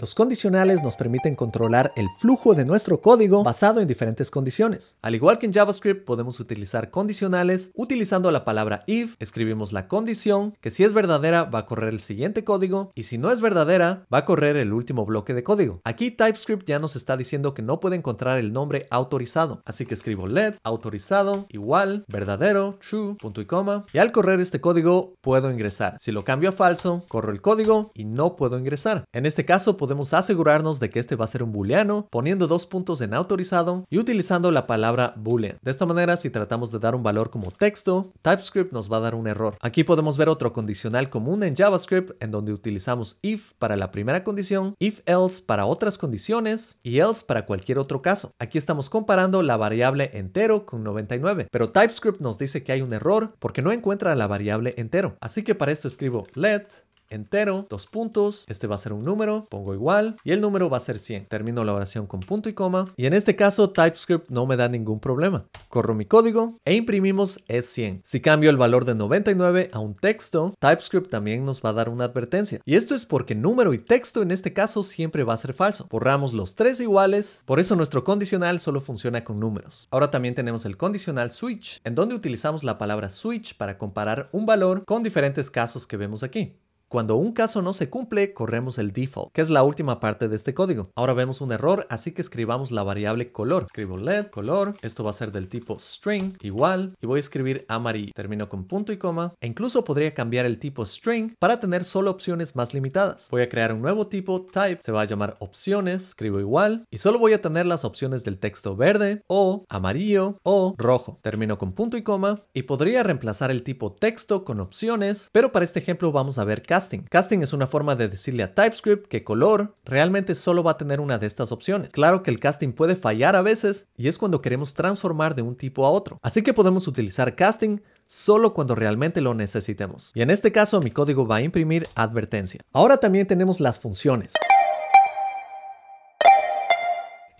Los 0.00 0.14
condicionales 0.14 0.82
nos 0.82 0.96
permiten 0.96 1.36
controlar 1.36 1.92
el 1.94 2.08
flujo 2.16 2.54
de 2.54 2.64
nuestro 2.64 3.02
código 3.02 3.44
basado 3.44 3.82
en 3.82 3.86
diferentes 3.86 4.30
condiciones. 4.30 4.96
Al 5.02 5.14
igual 5.14 5.38
que 5.38 5.44
en 5.44 5.52
JavaScript, 5.52 6.06
podemos 6.06 6.40
utilizar 6.40 6.90
condicionales 6.90 7.70
utilizando 7.74 8.30
la 8.30 8.46
palabra 8.46 8.82
if, 8.86 9.16
escribimos 9.18 9.74
la 9.74 9.88
condición, 9.88 10.56
que 10.62 10.70
si 10.70 10.84
es 10.84 10.94
verdadera 10.94 11.44
va 11.44 11.58
a 11.58 11.66
correr 11.66 11.90
el 11.90 12.00
siguiente 12.00 12.44
código 12.44 12.92
y 12.94 13.02
si 13.02 13.18
no 13.18 13.30
es 13.30 13.42
verdadera 13.42 14.06
va 14.10 14.18
a 14.18 14.24
correr 14.24 14.56
el 14.56 14.72
último 14.72 15.04
bloque 15.04 15.34
de 15.34 15.44
código. 15.44 15.82
Aquí 15.84 16.10
TypeScript 16.10 16.66
ya 16.66 16.78
nos 16.78 16.96
está 16.96 17.18
diciendo 17.18 17.52
que 17.52 17.60
no 17.60 17.78
puede 17.78 17.96
encontrar 17.96 18.38
el 18.38 18.54
nombre 18.54 18.86
autorizado, 18.90 19.60
así 19.66 19.84
que 19.84 19.92
escribo 19.92 20.26
let 20.26 20.56
autorizado 20.62 21.44
igual 21.50 22.06
verdadero 22.08 22.78
true 22.80 23.16
punto 23.16 23.42
y 23.42 23.44
coma 23.44 23.84
y 23.92 23.98
al 23.98 24.12
correr 24.12 24.40
este 24.40 24.62
código 24.62 25.12
puedo 25.20 25.50
ingresar. 25.50 25.96
Si 26.00 26.10
lo 26.10 26.24
cambio 26.24 26.48
a 26.48 26.52
falso, 26.52 27.04
corro 27.06 27.32
el 27.32 27.42
código 27.42 27.90
y 27.92 28.06
no 28.06 28.36
puedo 28.36 28.58
ingresar. 28.58 29.04
En 29.12 29.26
este 29.26 29.44
caso 29.44 29.76
podemos 29.76 29.89
podemos 29.90 30.14
asegurarnos 30.14 30.78
de 30.78 30.88
que 30.88 31.00
este 31.00 31.16
va 31.16 31.24
a 31.24 31.28
ser 31.28 31.42
un 31.42 31.50
booleano 31.50 32.06
poniendo 32.10 32.46
dos 32.46 32.64
puntos 32.64 33.00
en 33.00 33.12
autorizado 33.12 33.86
y 33.90 33.98
utilizando 33.98 34.52
la 34.52 34.68
palabra 34.68 35.14
boolean. 35.16 35.58
De 35.62 35.70
esta 35.72 35.84
manera, 35.84 36.16
si 36.16 36.30
tratamos 36.30 36.70
de 36.70 36.78
dar 36.78 36.94
un 36.94 37.02
valor 37.02 37.30
como 37.30 37.50
texto, 37.50 38.12
TypeScript 38.22 38.72
nos 38.72 38.88
va 38.88 38.98
a 38.98 39.00
dar 39.00 39.16
un 39.16 39.26
error. 39.26 39.56
Aquí 39.60 39.82
podemos 39.82 40.16
ver 40.16 40.28
otro 40.28 40.52
condicional 40.52 41.10
común 41.10 41.42
en 41.42 41.56
JavaScript 41.56 42.22
en 42.22 42.30
donde 42.30 42.52
utilizamos 42.52 43.18
if 43.20 43.52
para 43.54 43.76
la 43.76 43.90
primera 43.90 44.22
condición, 44.22 44.76
if 44.78 45.00
else 45.06 45.42
para 45.44 45.66
otras 45.66 45.98
condiciones 45.98 46.78
y 46.84 47.00
else 47.00 47.24
para 47.26 47.44
cualquier 47.44 47.80
otro 47.80 48.00
caso. 48.00 48.30
Aquí 48.38 48.58
estamos 48.58 48.90
comparando 48.90 49.42
la 49.42 49.56
variable 49.56 50.12
entero 50.14 50.66
con 50.66 50.84
99, 50.84 51.48
pero 51.50 51.70
TypeScript 51.70 52.20
nos 52.20 52.38
dice 52.38 52.62
que 52.62 52.70
hay 52.70 52.82
un 52.82 52.92
error 52.92 53.34
porque 53.40 53.60
no 53.60 53.72
encuentra 53.72 54.14
la 54.14 54.28
variable 54.28 54.72
entero. 54.76 55.16
Así 55.20 55.42
que 55.42 55.56
para 55.56 55.72
esto 55.72 55.88
escribo 55.88 56.28
let 56.34 56.68
entero, 57.10 57.66
dos 57.68 57.86
puntos, 57.86 58.44
este 58.48 58.66
va 58.66 58.76
a 58.76 58.78
ser 58.78 58.92
un 58.92 59.04
número, 59.04 59.46
pongo 59.50 59.74
igual 59.74 60.16
y 60.24 60.32
el 60.32 60.40
número 60.40 60.70
va 60.70 60.78
a 60.78 60.80
ser 60.80 60.98
100. 60.98 61.26
Termino 61.26 61.64
la 61.64 61.74
oración 61.74 62.06
con 62.06 62.20
punto 62.20 62.48
y 62.48 62.54
coma 62.54 62.92
y 62.96 63.06
en 63.06 63.12
este 63.12 63.36
caso 63.36 63.70
TypeScript 63.70 64.30
no 64.30 64.46
me 64.46 64.56
da 64.56 64.68
ningún 64.68 65.00
problema. 65.00 65.46
Corro 65.68 65.94
mi 65.94 66.04
código 66.04 66.58
e 66.64 66.74
imprimimos 66.74 67.40
es 67.48 67.66
100. 67.66 68.02
Si 68.04 68.20
cambio 68.20 68.50
el 68.50 68.56
valor 68.56 68.84
de 68.84 68.94
99 68.94 69.70
a 69.72 69.78
un 69.80 69.94
texto, 69.94 70.54
TypeScript 70.58 71.10
también 71.10 71.44
nos 71.44 71.62
va 71.62 71.70
a 71.70 71.74
dar 71.74 71.88
una 71.88 72.04
advertencia. 72.04 72.60
Y 72.64 72.76
esto 72.76 72.94
es 72.94 73.06
porque 73.06 73.34
número 73.34 73.74
y 73.74 73.78
texto 73.78 74.22
en 74.22 74.30
este 74.30 74.52
caso 74.52 74.82
siempre 74.82 75.24
va 75.24 75.34
a 75.34 75.38
ser 75.38 75.52
falso. 75.52 75.86
Borramos 75.90 76.32
los 76.32 76.54
tres 76.54 76.80
iguales, 76.80 77.42
por 77.44 77.60
eso 77.60 77.76
nuestro 77.76 78.04
condicional 78.04 78.60
solo 78.60 78.80
funciona 78.80 79.24
con 79.24 79.40
números. 79.40 79.88
Ahora 79.90 80.10
también 80.10 80.34
tenemos 80.34 80.64
el 80.64 80.76
condicional 80.76 81.32
switch, 81.32 81.80
en 81.84 81.94
donde 81.94 82.14
utilizamos 82.14 82.64
la 82.64 82.78
palabra 82.78 83.10
switch 83.10 83.56
para 83.56 83.78
comparar 83.78 84.28
un 84.32 84.46
valor 84.46 84.84
con 84.84 85.02
diferentes 85.02 85.50
casos 85.50 85.86
que 85.86 85.96
vemos 85.96 86.22
aquí. 86.22 86.56
Cuando 86.90 87.14
un 87.14 87.30
caso 87.30 87.62
no 87.62 87.72
se 87.72 87.88
cumple, 87.88 88.34
corremos 88.34 88.76
el 88.76 88.90
default, 88.90 89.30
que 89.30 89.42
es 89.42 89.48
la 89.48 89.62
última 89.62 90.00
parte 90.00 90.26
de 90.26 90.34
este 90.34 90.54
código. 90.54 90.90
Ahora 90.96 91.12
vemos 91.12 91.40
un 91.40 91.52
error, 91.52 91.86
así 91.88 92.10
que 92.10 92.20
escribamos 92.20 92.72
la 92.72 92.82
variable 92.82 93.30
color. 93.30 93.66
Escribo 93.66 93.96
LED, 93.96 94.26
color, 94.26 94.74
esto 94.82 95.04
va 95.04 95.10
a 95.10 95.12
ser 95.12 95.30
del 95.30 95.48
tipo 95.48 95.78
string, 95.78 96.36
igual, 96.40 96.96
y 97.00 97.06
voy 97.06 97.18
a 97.18 97.20
escribir 97.20 97.64
amarillo. 97.68 98.10
Termino 98.12 98.48
con 98.48 98.64
punto 98.64 98.92
y 98.92 98.96
coma, 98.96 99.34
e 99.40 99.46
incluso 99.46 99.84
podría 99.84 100.14
cambiar 100.14 100.46
el 100.46 100.58
tipo 100.58 100.84
string 100.84 101.36
para 101.38 101.60
tener 101.60 101.84
solo 101.84 102.10
opciones 102.10 102.56
más 102.56 102.74
limitadas. 102.74 103.28
Voy 103.30 103.42
a 103.42 103.48
crear 103.48 103.72
un 103.72 103.82
nuevo 103.82 104.08
tipo, 104.08 104.48
type, 104.52 104.82
se 104.82 104.90
va 104.90 105.02
a 105.02 105.04
llamar 105.04 105.36
opciones, 105.38 106.08
escribo 106.08 106.40
igual, 106.40 106.86
y 106.90 106.98
solo 106.98 107.20
voy 107.20 107.34
a 107.34 107.40
tener 107.40 107.66
las 107.66 107.84
opciones 107.84 108.24
del 108.24 108.40
texto 108.40 108.74
verde, 108.74 109.22
o 109.28 109.64
amarillo, 109.68 110.40
o 110.42 110.74
rojo. 110.76 111.20
Termino 111.22 111.56
con 111.56 111.70
punto 111.72 111.96
y 111.96 112.02
coma, 112.02 112.42
y 112.52 112.64
podría 112.64 113.04
reemplazar 113.04 113.52
el 113.52 113.62
tipo 113.62 113.92
texto 113.92 114.44
con 114.44 114.58
opciones, 114.58 115.28
pero 115.30 115.52
para 115.52 115.64
este 115.64 115.78
ejemplo 115.78 116.10
vamos 116.10 116.38
a 116.38 116.44
ver 116.44 116.62
casting. 116.80 117.02
Casting 117.10 117.42
es 117.42 117.52
una 117.52 117.66
forma 117.66 117.94
de 117.94 118.08
decirle 118.08 118.42
a 118.42 118.54
TypeScript 118.54 119.06
que 119.06 119.22
color 119.22 119.74
realmente 119.84 120.34
solo 120.34 120.62
va 120.62 120.72
a 120.72 120.76
tener 120.78 120.98
una 121.00 121.18
de 121.18 121.26
estas 121.26 121.52
opciones. 121.52 121.92
Claro 121.92 122.22
que 122.22 122.30
el 122.30 122.38
casting 122.38 122.72
puede 122.72 122.96
fallar 122.96 123.36
a 123.36 123.42
veces 123.42 123.88
y 123.98 124.08
es 124.08 124.16
cuando 124.16 124.40
queremos 124.40 124.72
transformar 124.72 125.34
de 125.34 125.42
un 125.42 125.56
tipo 125.56 125.84
a 125.84 125.90
otro. 125.90 126.18
Así 126.22 126.42
que 126.42 126.54
podemos 126.54 126.88
utilizar 126.88 127.36
casting 127.36 127.80
solo 128.06 128.54
cuando 128.54 128.74
realmente 128.74 129.20
lo 129.20 129.34
necesitemos. 129.34 130.10
Y 130.14 130.22
en 130.22 130.30
este 130.30 130.52
caso 130.52 130.80
mi 130.80 130.90
código 130.90 131.26
va 131.26 131.36
a 131.36 131.42
imprimir 131.42 131.86
advertencia. 131.94 132.62
Ahora 132.72 132.96
también 132.96 133.26
tenemos 133.26 133.60
las 133.60 133.78
funciones. 133.78 134.32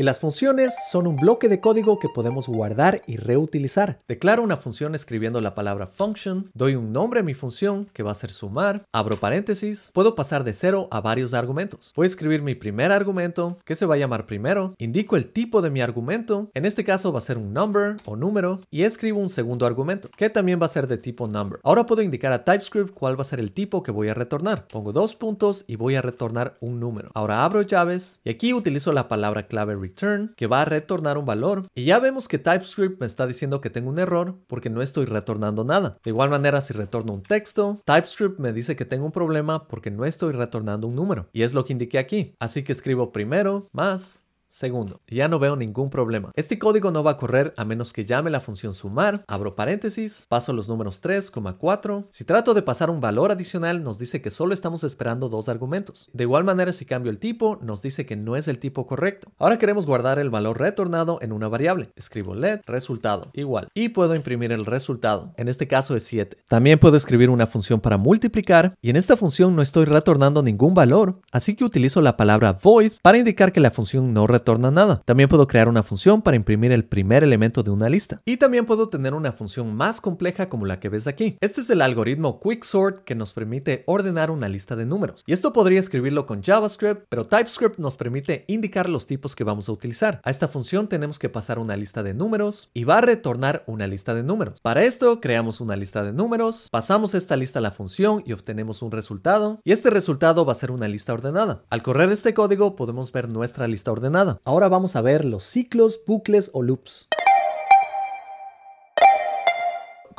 Y 0.01 0.03
las 0.03 0.19
funciones 0.19 0.75
son 0.91 1.07
un 1.07 1.17
bloque 1.17 1.51
de 1.51 1.61
código 1.61 1.99
que 1.99 2.09
podemos 2.09 2.49
guardar 2.49 3.03
y 3.07 3.19
reutilizar. 3.19 3.99
Declaro 4.09 4.43
una 4.43 4.57
función 4.57 4.95
escribiendo 4.95 5.43
la 5.43 5.55
palabra 5.55 5.87
function, 5.87 6.51
doy 6.55 6.75
un 6.75 6.91
nombre 6.91 7.21
a 7.21 7.23
mi 7.23 7.35
función 7.35 7.87
que 7.93 8.03
va 8.03 8.13
a 8.13 8.15
ser 8.15 8.33
sumar, 8.33 8.87
abro 8.95 9.19
paréntesis, 9.19 9.91
puedo 9.93 10.15
pasar 10.15 10.43
de 10.43 10.55
cero 10.55 10.89
a 10.91 11.03
varios 11.03 11.35
argumentos. 11.35 11.93
Voy 11.95 12.05
a 12.05 12.07
escribir 12.07 12.41
mi 12.41 12.55
primer 12.55 12.93
argumento 12.93 13.59
que 13.67 13.75
se 13.75 13.85
va 13.85 13.97
a 13.97 13.99
llamar 13.99 14.25
primero, 14.25 14.75
indico 14.79 15.17
el 15.17 15.31
tipo 15.31 15.61
de 15.61 15.69
mi 15.69 15.83
argumento, 15.83 16.51
en 16.55 16.65
este 16.65 16.83
caso 16.83 17.13
va 17.13 17.19
a 17.19 17.21
ser 17.21 17.37
un 17.37 17.53
number 17.53 17.99
o 18.07 18.17
número, 18.17 18.63
y 18.71 18.85
escribo 18.85 19.21
un 19.21 19.29
segundo 19.29 19.67
argumento 19.67 20.09
que 20.17 20.31
también 20.31 20.59
va 20.63 20.65
a 20.65 20.71
ser 20.71 20.87
de 20.87 20.97
tipo 20.97 21.29
number. 21.29 21.61
Ahora 21.63 21.85
puedo 21.85 22.01
indicar 22.01 22.33
a 22.33 22.43
TypeScript 22.43 22.95
cuál 22.95 23.19
va 23.19 23.21
a 23.21 23.25
ser 23.25 23.39
el 23.39 23.53
tipo 23.53 23.83
que 23.83 23.93
voy 23.93 24.09
a 24.09 24.15
retornar. 24.15 24.67
Pongo 24.69 24.95
dos 24.95 25.15
puntos 25.15 25.67
y 25.67 25.77
voy 25.77 25.97
a 25.97 26.01
retornar 26.01 26.57
un 26.61 26.81
número. 26.81 27.11
Ahora 27.13 27.45
abro 27.45 27.61
llaves 27.61 28.23
y 28.25 28.31
aquí 28.31 28.55
utilizo 28.55 28.93
la 28.93 29.07
palabra 29.07 29.47
clave 29.47 29.90
return 29.91 30.33
que 30.37 30.47
va 30.47 30.63
a 30.63 30.65
retornar 30.65 31.19
un 31.19 31.27
valor. 31.27 31.69
Y 31.75 31.85
ya 31.85 31.99
vemos 31.99 32.29
que 32.29 32.39
TypeScript 32.39 33.01
me 33.01 33.07
está 33.07 33.27
diciendo 33.27 33.61
que 33.61 33.71
tengo 33.71 33.91
un 33.91 33.99
error 33.99 34.39
porque 34.47 34.71
no 34.71 34.83
estoy 34.83 35.05
retornando 35.05 35.65
nada. 35.65 35.99
De 36.03 36.11
igual 36.11 36.31
manera, 36.31 36.61
si 36.61 36.73
retorno 36.73 37.13
un 37.13 37.23
texto, 37.23 37.83
TypeScript 37.85 38.39
me 38.39 38.53
dice 38.53 38.77
que 38.77 38.85
tengo 38.85 39.05
un 39.05 39.13
problema 39.13 39.69
porque 39.69 39.91
no 39.91 40.05
estoy 40.05 40.33
retornando 40.33 40.87
un 40.87 40.95
número. 40.95 41.29
Y 41.33 41.43
es 41.43 41.55
lo 41.55 41.65
que 41.65 41.73
indiqué 41.73 41.99
aquí. 41.99 42.35
Así 42.39 42.63
que 42.63 42.73
escribo 42.73 43.13
primero 43.13 43.69
más 43.73 44.25
Segundo, 44.53 45.01
ya 45.07 45.29
no 45.29 45.39
veo 45.39 45.55
ningún 45.55 45.91
problema. 45.91 46.33
Este 46.35 46.59
código 46.59 46.91
no 46.91 47.05
va 47.05 47.13
a 47.13 47.17
correr 47.17 47.55
a 47.57 47.65
menos 47.65 47.93
que 47.93 48.05
llame 48.05 48.31
la 48.31 48.41
función 48.41 48.75
sumar, 48.75 49.25
abro 49.29 49.55
paréntesis, 49.55 50.27
paso 50.29 50.53
los 50.53 50.69
números 50.69 51.01
3,4. 51.01 52.09
Si 52.11 52.25
trato 52.25 52.53
de 52.53 52.63
pasar 52.63 52.91
un 52.91 53.01
valor 53.01 53.31
adicional, 53.31 53.85
nos 53.85 54.01
dice 54.01 54.21
que 54.21 54.33
solo 54.33 54.53
estamos 54.53 54.83
esperando 54.83 55.29
dos 55.29 55.49
argumentos. 55.49 56.11
De 56.13 56.25
igual 56.25 56.43
manera, 56.43 56.73
si 56.73 56.85
cambio 56.85 57.13
el 57.13 57.21
tipo, 57.21 57.61
nos 57.63 57.81
dice 57.81 58.07
que 58.07 58.17
no 58.17 58.35
es 58.35 58.49
el 58.49 58.59
tipo 58.59 58.89
correcto. 58.89 59.31
Ahora 59.39 59.57
queremos 59.57 59.87
guardar 59.87 60.19
el 60.19 60.31
valor 60.31 60.59
retornado 60.59 61.21
en 61.23 61.31
una 61.31 61.47
variable. 61.47 61.93
Escribo 61.95 62.35
let 62.35 62.63
resultado 62.67 63.31
igual 63.35 63.69
y 63.73 63.91
puedo 63.91 64.17
imprimir 64.17 64.51
el 64.51 64.67
resultado. 64.67 65.33
En 65.37 65.47
este 65.47 65.69
caso 65.69 65.95
es 65.95 66.03
7. 66.03 66.39
También 66.49 66.81
puedo 66.81 66.97
escribir 66.97 67.31
una 67.31 67.47
función 67.47 67.79
para 67.79 67.99
multiplicar 67.99 68.75
y 68.83 68.91
en 68.91 68.97
esta 68.97 69.17
función 69.17 69.55
no 69.55 69.63
estoy 69.63 69.85
retornando 69.85 70.43
ningún 70.43 70.75
valor, 70.75 71.21
así 71.31 71.55
que 71.55 71.63
utilizo 71.63 72.01
la 72.01 72.17
palabra 72.17 72.59
void 72.61 72.95
para 73.01 73.17
indicar 73.17 73.53
que 73.53 73.61
la 73.61 73.71
función 73.71 74.13
no 74.13 74.27
retorna 74.27 74.40
retorna 74.41 74.71
nada. 74.71 75.03
También 75.05 75.29
puedo 75.29 75.47
crear 75.47 75.69
una 75.69 75.83
función 75.83 76.23
para 76.23 76.37
imprimir 76.37 76.73
el 76.73 76.85
primer 76.85 77.23
elemento 77.23 77.63
de 77.63 77.71
una 77.71 77.91
lista. 77.91 78.23
Y 78.25 78.39
también 78.39 78.65
puedo 78.65 78.89
tener 78.89 79.13
una 79.13 79.33
función 79.33 79.75
más 79.77 80.01
compleja 80.01 80.49
como 80.49 80.65
la 80.65 80.81
que 80.81 80.89
ves 80.89 81.07
aquí. 81.07 81.37
Este 81.41 81.61
es 81.61 81.69
el 81.69 81.83
algoritmo 81.83 82.41
Quicksort 82.41 83.05
que 83.05 83.15
nos 83.15 83.35
permite 83.35 83.85
ordenar 83.87 84.31
una 84.31 84.49
lista 84.49 84.77
de 84.77 84.87
números. 84.87 85.23
Y 85.27 85.35
esto 85.35 85.53
podría 85.53 85.79
escribirlo 85.79 86.25
con 86.25 86.43
JavaScript, 86.43 87.05
pero 87.09 87.27
TypeScript 87.27 87.79
nos 87.79 87.97
permite 87.97 88.45
indicar 88.49 88.89
los 88.89 89.07
tipos 89.07 89.37
que 89.37 89.45
vamos 89.45 89.69
a 89.69 89.73
utilizar. 89.73 90.21
A 90.25 90.31
esta 90.31 90.49
función 90.49 90.89
tenemos 90.89 91.19
que 91.19 91.29
pasar 91.29 91.59
una 91.59 91.77
lista 91.77 92.03
de 92.03 92.15
números 92.15 92.71
y 92.73 92.85
va 92.85 92.99
a 92.99 93.03
retornar 93.03 93.63
una 93.67 93.87
lista 93.87 94.15
de 94.15 94.23
números. 94.23 94.61
Para 94.63 94.85
esto 94.85 95.21
creamos 95.21 95.61
una 95.61 95.77
lista 95.77 96.03
de 96.03 96.13
números, 96.13 96.69
pasamos 96.71 97.15
esta 97.15 97.37
lista 97.37 97.59
a 97.59 97.63
la 97.63 97.73
función 97.73 98.23
y 98.25 98.33
obtenemos 98.33 98.81
un 98.81 98.91
resultado. 98.91 99.61
Y 99.65 99.73
este 99.73 99.91
resultado 99.91 100.47
va 100.47 100.53
a 100.53 100.57
ser 100.57 100.71
una 100.71 100.89
lista 100.89 101.13
ordenada. 101.13 101.63
Al 101.69 101.83
correr 101.83 102.11
este 102.11 102.33
código 102.33 102.75
podemos 102.75 103.13
ver 103.13 103.29
nuestra 103.29 103.69
lista 103.69 103.93
ordenada. 103.93 104.30
Ahora 104.45 104.69
vamos 104.69 104.97
a 104.97 105.01
ver 105.01 105.25
los 105.25 105.45
ciclos, 105.45 106.01
bucles 106.07 106.51
o 106.53 106.63
loops. 106.63 107.09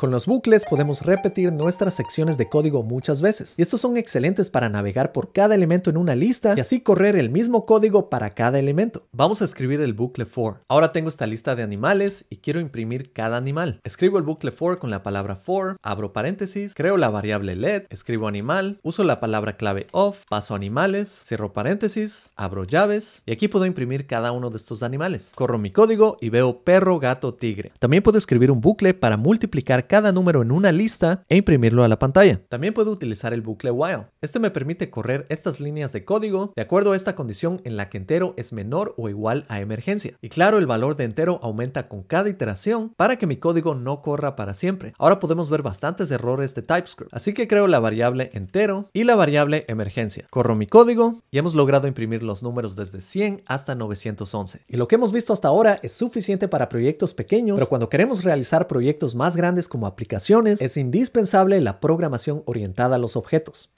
Con 0.02 0.10
los 0.10 0.26
bucles 0.26 0.64
podemos 0.68 1.02
repetir 1.02 1.52
nuestras 1.52 1.94
secciones 1.94 2.36
de 2.36 2.48
código 2.48 2.82
muchas 2.82 3.22
veces, 3.22 3.54
y 3.56 3.62
estos 3.62 3.80
son 3.80 3.96
excelentes 3.96 4.50
para 4.50 4.68
navegar 4.68 5.12
por 5.12 5.32
cada 5.32 5.54
elemento 5.54 5.90
en 5.90 5.96
una 5.96 6.16
lista 6.16 6.54
y 6.56 6.60
así 6.60 6.80
correr 6.80 7.14
el 7.14 7.30
mismo 7.30 7.66
código 7.66 8.10
para 8.10 8.30
cada 8.30 8.58
elemento. 8.58 9.06
Vamos 9.12 9.42
a 9.42 9.44
escribir 9.44 9.80
el 9.80 9.92
bucle 9.92 10.26
for. 10.26 10.58
Ahora 10.66 10.90
tengo 10.90 11.08
esta 11.08 11.28
lista 11.28 11.54
de 11.54 11.62
animales 11.62 12.24
y 12.30 12.38
quiero 12.38 12.58
imprimir 12.58 13.12
cada 13.12 13.36
animal. 13.36 13.78
Escribo 13.84 14.18
el 14.18 14.24
bucle 14.24 14.50
for 14.50 14.80
con 14.80 14.90
la 14.90 15.04
palabra 15.04 15.36
for, 15.36 15.76
abro 15.84 16.12
paréntesis, 16.12 16.74
creo 16.74 16.96
la 16.96 17.08
variable 17.08 17.54
let, 17.54 17.86
escribo 17.90 18.26
animal, 18.26 18.80
uso 18.82 19.04
la 19.04 19.20
palabra 19.20 19.56
clave 19.56 19.86
of, 19.92 20.24
paso 20.28 20.56
animales, 20.56 21.26
cierro 21.28 21.52
paréntesis, 21.52 22.32
abro 22.34 22.64
llaves 22.64 23.22
y 23.24 23.30
aquí 23.30 23.46
puedo 23.46 23.66
imprimir 23.66 24.08
cada 24.08 24.32
uno 24.32 24.50
de 24.50 24.56
estos 24.56 24.82
animales. 24.82 25.30
Corro 25.36 25.60
mi 25.60 25.70
código 25.70 26.16
y 26.20 26.28
veo 26.28 26.64
perro, 26.64 26.98
gato, 26.98 27.34
tigre. 27.34 27.70
También 27.78 28.02
puedo 28.02 28.18
escribir 28.18 28.50
un 28.50 28.60
bucle 28.60 28.94
para 28.94 29.16
multiplicar 29.16 29.91
cada 29.92 30.10
número 30.10 30.40
en 30.40 30.52
una 30.52 30.72
lista 30.72 31.22
e 31.28 31.36
imprimirlo 31.36 31.84
a 31.84 31.88
la 31.88 31.98
pantalla. 31.98 32.40
También 32.48 32.72
puedo 32.72 32.90
utilizar 32.90 33.34
el 33.34 33.42
bucle 33.42 33.70
while. 33.70 34.04
Este 34.22 34.38
me 34.38 34.50
permite 34.50 34.88
correr 34.88 35.26
estas 35.28 35.60
líneas 35.60 35.92
de 35.92 36.06
código 36.06 36.54
de 36.56 36.62
acuerdo 36.62 36.92
a 36.92 36.96
esta 36.96 37.14
condición 37.14 37.60
en 37.64 37.76
la 37.76 37.90
que 37.90 37.98
entero 37.98 38.32
es 38.38 38.54
menor 38.54 38.94
o 38.96 39.10
igual 39.10 39.44
a 39.50 39.60
emergencia. 39.60 40.16
Y 40.22 40.30
claro, 40.30 40.56
el 40.56 40.66
valor 40.66 40.96
de 40.96 41.04
entero 41.04 41.38
aumenta 41.42 41.88
con 41.88 42.04
cada 42.04 42.30
iteración 42.30 42.94
para 42.96 43.16
que 43.16 43.26
mi 43.26 43.36
código 43.36 43.74
no 43.74 44.00
corra 44.00 44.34
para 44.34 44.54
siempre. 44.54 44.94
Ahora 44.96 45.20
podemos 45.20 45.50
ver 45.50 45.60
bastantes 45.60 46.10
errores 46.10 46.54
de 46.54 46.62
TypeScript. 46.62 47.12
Así 47.12 47.34
que 47.34 47.46
creo 47.46 47.66
la 47.66 47.78
variable 47.78 48.30
entero 48.32 48.88
y 48.94 49.04
la 49.04 49.14
variable 49.14 49.66
emergencia. 49.68 50.26
Corro 50.30 50.54
mi 50.54 50.66
código 50.66 51.20
y 51.30 51.36
hemos 51.36 51.54
logrado 51.54 51.86
imprimir 51.86 52.22
los 52.22 52.42
números 52.42 52.76
desde 52.76 53.02
100 53.02 53.42
hasta 53.44 53.74
911. 53.74 54.62
Y 54.68 54.78
lo 54.78 54.88
que 54.88 54.94
hemos 54.94 55.12
visto 55.12 55.34
hasta 55.34 55.48
ahora 55.48 55.78
es 55.82 55.92
suficiente 55.92 56.48
para 56.48 56.70
proyectos 56.70 57.12
pequeños, 57.12 57.56
pero 57.58 57.68
cuando 57.68 57.90
queremos 57.90 58.24
realizar 58.24 58.66
proyectos 58.66 59.14
más 59.14 59.36
grandes 59.36 59.68
como 59.68 59.81
aplicaciones, 59.86 60.60
es 60.60 60.76
indispensable 60.76 61.60
la 61.60 61.80
programación 61.80 62.42
orientada 62.46 62.96
a 62.96 62.98
los 62.98 63.16
objetos. 63.16 63.70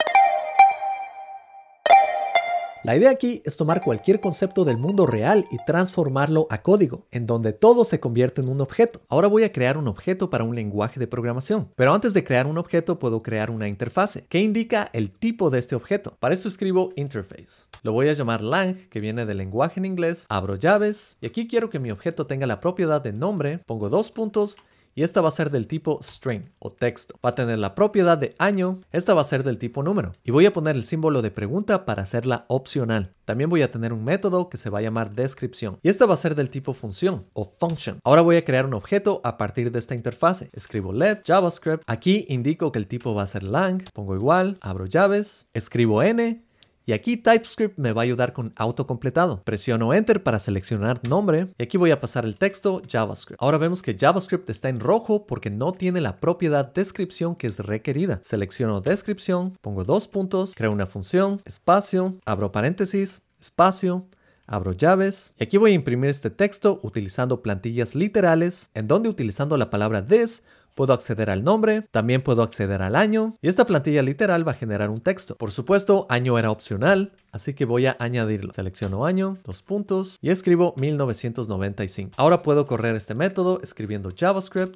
La 2.85 2.95
idea 2.95 3.09
aquí 3.09 3.41
es 3.45 3.57
tomar 3.57 3.81
cualquier 3.81 4.19
concepto 4.19 4.63
del 4.63 4.77
mundo 4.77 5.07
real 5.07 5.47
y 5.49 5.57
transformarlo 5.65 6.45
a 6.51 6.61
código, 6.61 7.07
en 7.09 7.25
donde 7.25 7.51
todo 7.51 7.83
se 7.83 7.99
convierte 7.99 8.41
en 8.41 8.47
un 8.47 8.61
objeto. 8.61 9.01
Ahora 9.09 9.27
voy 9.27 9.41
a 9.41 9.51
crear 9.51 9.79
un 9.79 9.87
objeto 9.87 10.29
para 10.29 10.43
un 10.43 10.53
lenguaje 10.53 10.99
de 10.99 11.07
programación, 11.07 11.71
pero 11.75 11.95
antes 11.95 12.13
de 12.13 12.23
crear 12.23 12.45
un 12.45 12.59
objeto 12.59 12.99
puedo 12.99 13.23
crear 13.23 13.49
una 13.49 13.67
interfase 13.67 14.27
que 14.27 14.39
indica 14.39 14.91
el 14.93 15.09
tipo 15.09 15.49
de 15.49 15.57
este 15.57 15.73
objeto. 15.73 16.15
Para 16.19 16.35
esto 16.35 16.47
escribo 16.47 16.93
interface. 16.95 17.65
Lo 17.81 17.91
voy 17.91 18.07
a 18.07 18.13
llamar 18.13 18.43
lang, 18.43 18.75
que 18.91 18.99
viene 18.99 19.25
del 19.25 19.39
lenguaje 19.39 19.79
en 19.79 19.85
inglés, 19.85 20.27
abro 20.29 20.55
llaves 20.55 21.17
y 21.21 21.25
aquí 21.25 21.47
quiero 21.47 21.71
que 21.71 21.79
mi 21.79 21.89
objeto 21.89 22.27
tenga 22.27 22.45
la 22.45 22.61
propiedad 22.61 23.01
de 23.01 23.13
nombre, 23.13 23.61
pongo 23.65 23.89
dos 23.89 24.11
puntos 24.11 24.57
y 24.95 25.03
esta 25.03 25.21
va 25.21 25.27
a 25.27 25.31
ser 25.31 25.51
del 25.51 25.67
tipo 25.67 25.99
string 26.01 26.49
o 26.59 26.71
texto. 26.71 27.19
Va 27.23 27.31
a 27.31 27.35
tener 27.35 27.59
la 27.59 27.75
propiedad 27.75 28.17
de 28.17 28.33
año, 28.39 28.79
esta 28.91 29.13
va 29.13 29.21
a 29.21 29.25
ser 29.25 29.43
del 29.43 29.57
tipo 29.57 29.83
número. 29.83 30.13
Y 30.23 30.31
voy 30.31 30.45
a 30.45 30.53
poner 30.53 30.75
el 30.75 30.85
símbolo 30.85 31.21
de 31.21 31.31
pregunta 31.31 31.85
para 31.85 32.03
hacerla 32.03 32.45
opcional. 32.47 33.13
También 33.25 33.49
voy 33.49 33.61
a 33.61 33.71
tener 33.71 33.91
un 33.91 34.03
método 34.03 34.49
que 34.49 34.57
se 34.57 34.69
va 34.69 34.79
a 34.79 34.83
llamar 34.83 35.11
descripción 35.11 35.79
y 35.83 35.89
esta 35.89 36.05
va 36.05 36.13
a 36.13 36.17
ser 36.17 36.35
del 36.35 36.49
tipo 36.49 36.73
función 36.73 37.25
o 37.33 37.43
function. 37.43 37.99
Ahora 38.03 38.21
voy 38.21 38.37
a 38.37 38.45
crear 38.45 38.65
un 38.65 38.73
objeto 38.73 39.19
a 39.23 39.37
partir 39.37 39.71
de 39.71 39.79
esta 39.79 39.95
interfase. 39.95 40.49
Escribo 40.53 40.93
let 40.93 41.23
JavaScript. 41.25 41.83
Aquí 41.87 42.25
indico 42.29 42.71
que 42.71 42.79
el 42.79 42.87
tipo 42.87 43.13
va 43.13 43.23
a 43.23 43.27
ser 43.27 43.43
lang. 43.43 43.83
Pongo 43.93 44.15
igual, 44.15 44.57
abro 44.61 44.85
llaves, 44.85 45.47
escribo 45.53 46.01
n 46.03 46.44
y 46.85 46.93
aquí 46.93 47.17
TypeScript 47.17 47.77
me 47.77 47.93
va 47.93 48.01
a 48.01 48.03
ayudar 48.03 48.33
con 48.33 48.53
autocompletado. 48.55 49.41
Presiono 49.43 49.93
Enter 49.93 50.23
para 50.23 50.39
seleccionar 50.39 50.99
nombre 51.07 51.49
y 51.57 51.63
aquí 51.63 51.77
voy 51.77 51.91
a 51.91 51.99
pasar 51.99 52.25
el 52.25 52.37
texto 52.37 52.81
JavaScript. 52.87 53.41
Ahora 53.41 53.57
vemos 53.57 53.81
que 53.81 53.97
JavaScript 53.97 54.49
está 54.49 54.69
en 54.69 54.79
rojo 54.79 55.25
porque 55.25 55.49
no 55.49 55.71
tiene 55.71 56.01
la 56.01 56.19
propiedad 56.19 56.73
descripción 56.73 57.35
que 57.35 57.47
es 57.47 57.59
requerida. 57.59 58.19
Selecciono 58.21 58.81
descripción, 58.81 59.57
pongo 59.61 59.83
dos 59.83 60.07
puntos, 60.07 60.53
creo 60.55 60.71
una 60.71 60.85
función, 60.85 61.41
espacio, 61.45 62.19
abro 62.25 62.51
paréntesis, 62.51 63.21
espacio, 63.39 64.07
abro 64.47 64.71
llaves 64.73 65.33
y 65.39 65.43
aquí 65.43 65.57
voy 65.57 65.71
a 65.71 65.75
imprimir 65.75 66.09
este 66.09 66.29
texto 66.29 66.79
utilizando 66.83 67.41
plantillas 67.41 67.95
literales 67.95 68.69
en 68.73 68.87
donde 68.87 69.09
utilizando 69.09 69.57
la 69.57 69.69
palabra 69.69 70.05
this 70.05 70.43
Puedo 70.75 70.91
acceder 70.91 71.29
al 71.29 71.45
nombre, 71.45 71.83
también 71.91 72.21
puedo 72.21 72.43
acceder 72.43 72.81
al 72.81 72.97
año 72.97 73.37
y 73.41 73.47
esta 73.47 73.65
plantilla 73.65 74.01
literal 74.01 74.45
va 74.45 74.51
a 74.51 74.55
generar 74.55 74.89
un 74.89 74.99
texto. 74.99 75.37
Por 75.37 75.53
supuesto, 75.53 76.05
año 76.09 76.37
era 76.37 76.51
opcional, 76.51 77.13
así 77.31 77.53
que 77.53 77.63
voy 77.63 77.85
a 77.85 77.95
añadirlo. 77.97 78.51
Selecciono 78.51 79.05
año, 79.05 79.37
dos 79.45 79.61
puntos 79.61 80.17
y 80.21 80.31
escribo 80.31 80.73
1995. 80.75 82.15
Ahora 82.17 82.41
puedo 82.41 82.67
correr 82.67 82.93
este 82.97 83.15
método 83.15 83.61
escribiendo 83.63 84.11
javascript. 84.13 84.75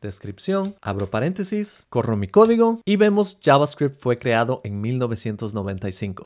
descripción, 0.00 0.74
abro 0.80 1.10
paréntesis, 1.10 1.84
corro 1.90 2.16
mi 2.16 2.26
código 2.26 2.80
y 2.86 2.96
vemos 2.96 3.38
JavaScript 3.42 3.98
fue 3.98 4.18
creado 4.18 4.62
en 4.64 4.80
1995. 4.80 6.22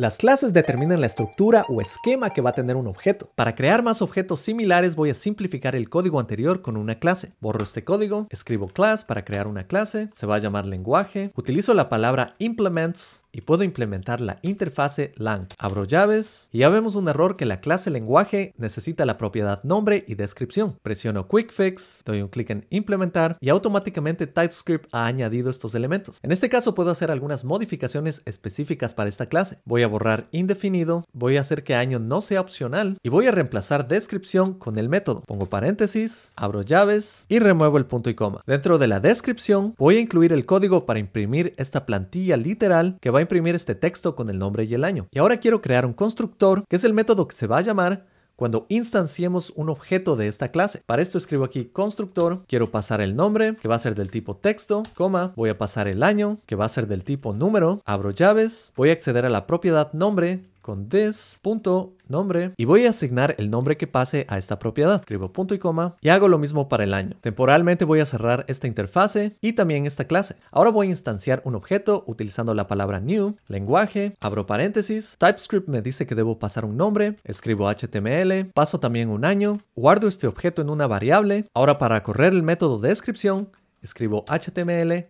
Las 0.00 0.16
clases 0.16 0.54
determinan 0.54 1.02
la 1.02 1.06
estructura 1.06 1.66
o 1.68 1.82
esquema 1.82 2.30
que 2.30 2.40
va 2.40 2.48
a 2.48 2.54
tener 2.54 2.74
un 2.76 2.86
objeto. 2.86 3.30
Para 3.34 3.54
crear 3.54 3.82
más 3.82 4.00
objetos 4.00 4.40
similares 4.40 4.96
voy 4.96 5.10
a 5.10 5.14
simplificar 5.14 5.76
el 5.76 5.90
código 5.90 6.18
anterior 6.18 6.62
con 6.62 6.78
una 6.78 6.98
clase. 6.98 7.34
Borro 7.38 7.64
este 7.64 7.84
código, 7.84 8.26
escribo 8.30 8.68
class 8.68 9.04
para 9.04 9.26
crear 9.26 9.46
una 9.46 9.64
clase, 9.64 10.08
se 10.14 10.26
va 10.26 10.36
a 10.36 10.38
llamar 10.38 10.64
lenguaje, 10.64 11.32
utilizo 11.36 11.74
la 11.74 11.90
palabra 11.90 12.34
implements 12.38 13.26
y 13.30 13.42
puedo 13.42 13.62
implementar 13.62 14.22
la 14.22 14.38
interfase 14.40 15.12
lang. 15.16 15.48
Abro 15.58 15.84
llaves 15.84 16.48
y 16.50 16.60
ya 16.60 16.70
vemos 16.70 16.94
un 16.94 17.06
error 17.06 17.36
que 17.36 17.44
la 17.44 17.60
clase 17.60 17.90
lenguaje 17.90 18.54
necesita 18.56 19.04
la 19.04 19.18
propiedad 19.18 19.62
nombre 19.64 20.06
y 20.08 20.14
descripción. 20.14 20.78
Presiono 20.82 21.28
quick 21.28 21.52
fix, 21.52 22.02
doy 22.06 22.22
un 22.22 22.28
clic 22.28 22.48
en 22.48 22.66
implementar 22.70 23.36
y 23.38 23.50
automáticamente 23.50 24.26
TypeScript 24.26 24.88
ha 24.92 25.04
añadido 25.04 25.50
estos 25.50 25.74
elementos. 25.74 26.20
En 26.22 26.32
este 26.32 26.48
caso 26.48 26.74
puedo 26.74 26.90
hacer 26.90 27.10
algunas 27.10 27.44
modificaciones 27.44 28.22
específicas 28.24 28.94
para 28.94 29.10
esta 29.10 29.26
clase. 29.26 29.58
Voy 29.66 29.82
a 29.82 29.89
borrar 29.90 30.26
indefinido, 30.32 31.04
voy 31.12 31.36
a 31.36 31.42
hacer 31.42 31.62
que 31.62 31.74
año 31.74 31.98
no 31.98 32.22
sea 32.22 32.40
opcional 32.40 32.96
y 33.02 33.10
voy 33.10 33.26
a 33.26 33.30
reemplazar 33.30 33.88
descripción 33.88 34.54
con 34.54 34.78
el 34.78 34.88
método. 34.88 35.22
Pongo 35.26 35.46
paréntesis, 35.46 36.32
abro 36.36 36.62
llaves 36.62 37.26
y 37.28 37.38
remuevo 37.38 37.76
el 37.76 37.84
punto 37.84 38.08
y 38.08 38.14
coma. 38.14 38.42
Dentro 38.46 38.78
de 38.78 38.88
la 38.88 39.00
descripción 39.00 39.74
voy 39.76 39.96
a 39.96 40.00
incluir 40.00 40.32
el 40.32 40.46
código 40.46 40.86
para 40.86 40.98
imprimir 40.98 41.52
esta 41.58 41.84
plantilla 41.84 42.36
literal 42.36 42.96
que 43.00 43.10
va 43.10 43.18
a 43.18 43.22
imprimir 43.22 43.54
este 43.54 43.74
texto 43.74 44.16
con 44.16 44.30
el 44.30 44.38
nombre 44.38 44.64
y 44.64 44.74
el 44.74 44.84
año. 44.84 45.08
Y 45.10 45.18
ahora 45.18 45.38
quiero 45.38 45.60
crear 45.60 45.84
un 45.84 45.92
constructor 45.92 46.64
que 46.68 46.76
es 46.76 46.84
el 46.84 46.94
método 46.94 47.28
que 47.28 47.36
se 47.36 47.46
va 47.46 47.58
a 47.58 47.62
llamar 47.62 48.06
cuando 48.40 48.64
instanciemos 48.70 49.52
un 49.54 49.68
objeto 49.68 50.16
de 50.16 50.26
esta 50.26 50.48
clase. 50.48 50.82
Para 50.86 51.02
esto 51.02 51.18
escribo 51.18 51.44
aquí 51.44 51.66
constructor, 51.66 52.42
quiero 52.48 52.70
pasar 52.70 53.02
el 53.02 53.14
nombre, 53.14 53.54
que 53.60 53.68
va 53.68 53.74
a 53.74 53.78
ser 53.78 53.94
del 53.94 54.10
tipo 54.10 54.34
texto, 54.34 54.82
coma, 54.94 55.34
voy 55.36 55.50
a 55.50 55.58
pasar 55.58 55.88
el 55.88 56.02
año, 56.02 56.38
que 56.46 56.56
va 56.56 56.64
a 56.64 56.70
ser 56.70 56.86
del 56.86 57.04
tipo 57.04 57.34
número, 57.34 57.82
abro 57.84 58.12
llaves, 58.12 58.72
voy 58.76 58.88
a 58.88 58.92
acceder 58.94 59.26
a 59.26 59.28
la 59.28 59.46
propiedad 59.46 59.92
nombre, 59.92 60.46
con 60.70 60.88
this.nombre 60.88 62.52
y 62.56 62.64
voy 62.64 62.86
a 62.86 62.90
asignar 62.90 63.34
el 63.38 63.50
nombre 63.50 63.76
que 63.76 63.88
pase 63.88 64.24
a 64.28 64.38
esta 64.38 64.60
propiedad. 64.60 65.00
Escribo 65.00 65.32
punto 65.32 65.52
y 65.52 65.58
coma 65.58 65.96
y 66.00 66.10
hago 66.10 66.28
lo 66.28 66.38
mismo 66.38 66.68
para 66.68 66.84
el 66.84 66.94
año. 66.94 67.16
Temporalmente 67.20 67.84
voy 67.84 67.98
a 67.98 68.06
cerrar 68.06 68.44
esta 68.46 68.68
interfase 68.68 69.36
y 69.40 69.54
también 69.54 69.84
esta 69.84 70.04
clase. 70.04 70.36
Ahora 70.52 70.70
voy 70.70 70.86
a 70.86 70.90
instanciar 70.90 71.42
un 71.44 71.56
objeto 71.56 72.04
utilizando 72.06 72.54
la 72.54 72.68
palabra 72.68 73.00
new, 73.00 73.34
lenguaje, 73.48 74.14
abro 74.20 74.46
paréntesis, 74.46 75.16
TypeScript 75.18 75.66
me 75.66 75.82
dice 75.82 76.06
que 76.06 76.14
debo 76.14 76.38
pasar 76.38 76.64
un 76.64 76.76
nombre, 76.76 77.16
escribo 77.24 77.68
HTML, 77.68 78.52
paso 78.54 78.78
también 78.78 79.08
un 79.08 79.24
año, 79.24 79.58
guardo 79.74 80.06
este 80.06 80.28
objeto 80.28 80.62
en 80.62 80.70
una 80.70 80.86
variable. 80.86 81.46
Ahora 81.52 81.78
para 81.78 82.00
correr 82.04 82.32
el 82.32 82.44
método 82.44 82.78
de 82.78 82.90
descripción, 82.90 83.50
escribo 83.82 84.24
HTML 84.28 85.08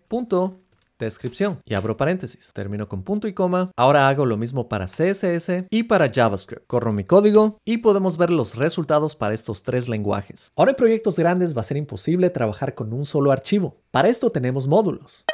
descripción 1.05 1.61
y 1.65 1.75
abro 1.75 1.97
paréntesis. 1.97 2.53
Termino 2.55 2.89
con 2.89 3.03
punto 3.03 3.29
y 3.29 3.33
coma. 3.33 3.71
Ahora 3.77 4.09
hago 4.09 4.27
lo 4.27 4.37
mismo 4.37 4.69
para 4.69 4.87
CSS 4.87 5.67
y 5.71 5.85
para 5.85 6.11
JavaScript. 6.13 6.67
Corro 6.67 6.93
mi 6.93 7.05
código 7.05 7.59
y 7.65 7.79
podemos 7.79 8.17
ver 8.17 8.31
los 8.31 8.57
resultados 8.57 9.17
para 9.17 9.35
estos 9.35 9.63
tres 9.63 9.89
lenguajes. 9.89 10.53
Ahora 10.57 10.73
en 10.73 10.77
proyectos 10.77 11.19
grandes 11.19 11.57
va 11.57 11.61
a 11.61 11.65
ser 11.65 11.77
imposible 11.77 12.31
trabajar 12.31 12.75
con 12.75 12.93
un 12.93 13.05
solo 13.05 13.33
archivo. 13.33 13.77
Para 13.91 14.09
esto 14.09 14.31
tenemos 14.31 14.67
módulos. 14.67 15.25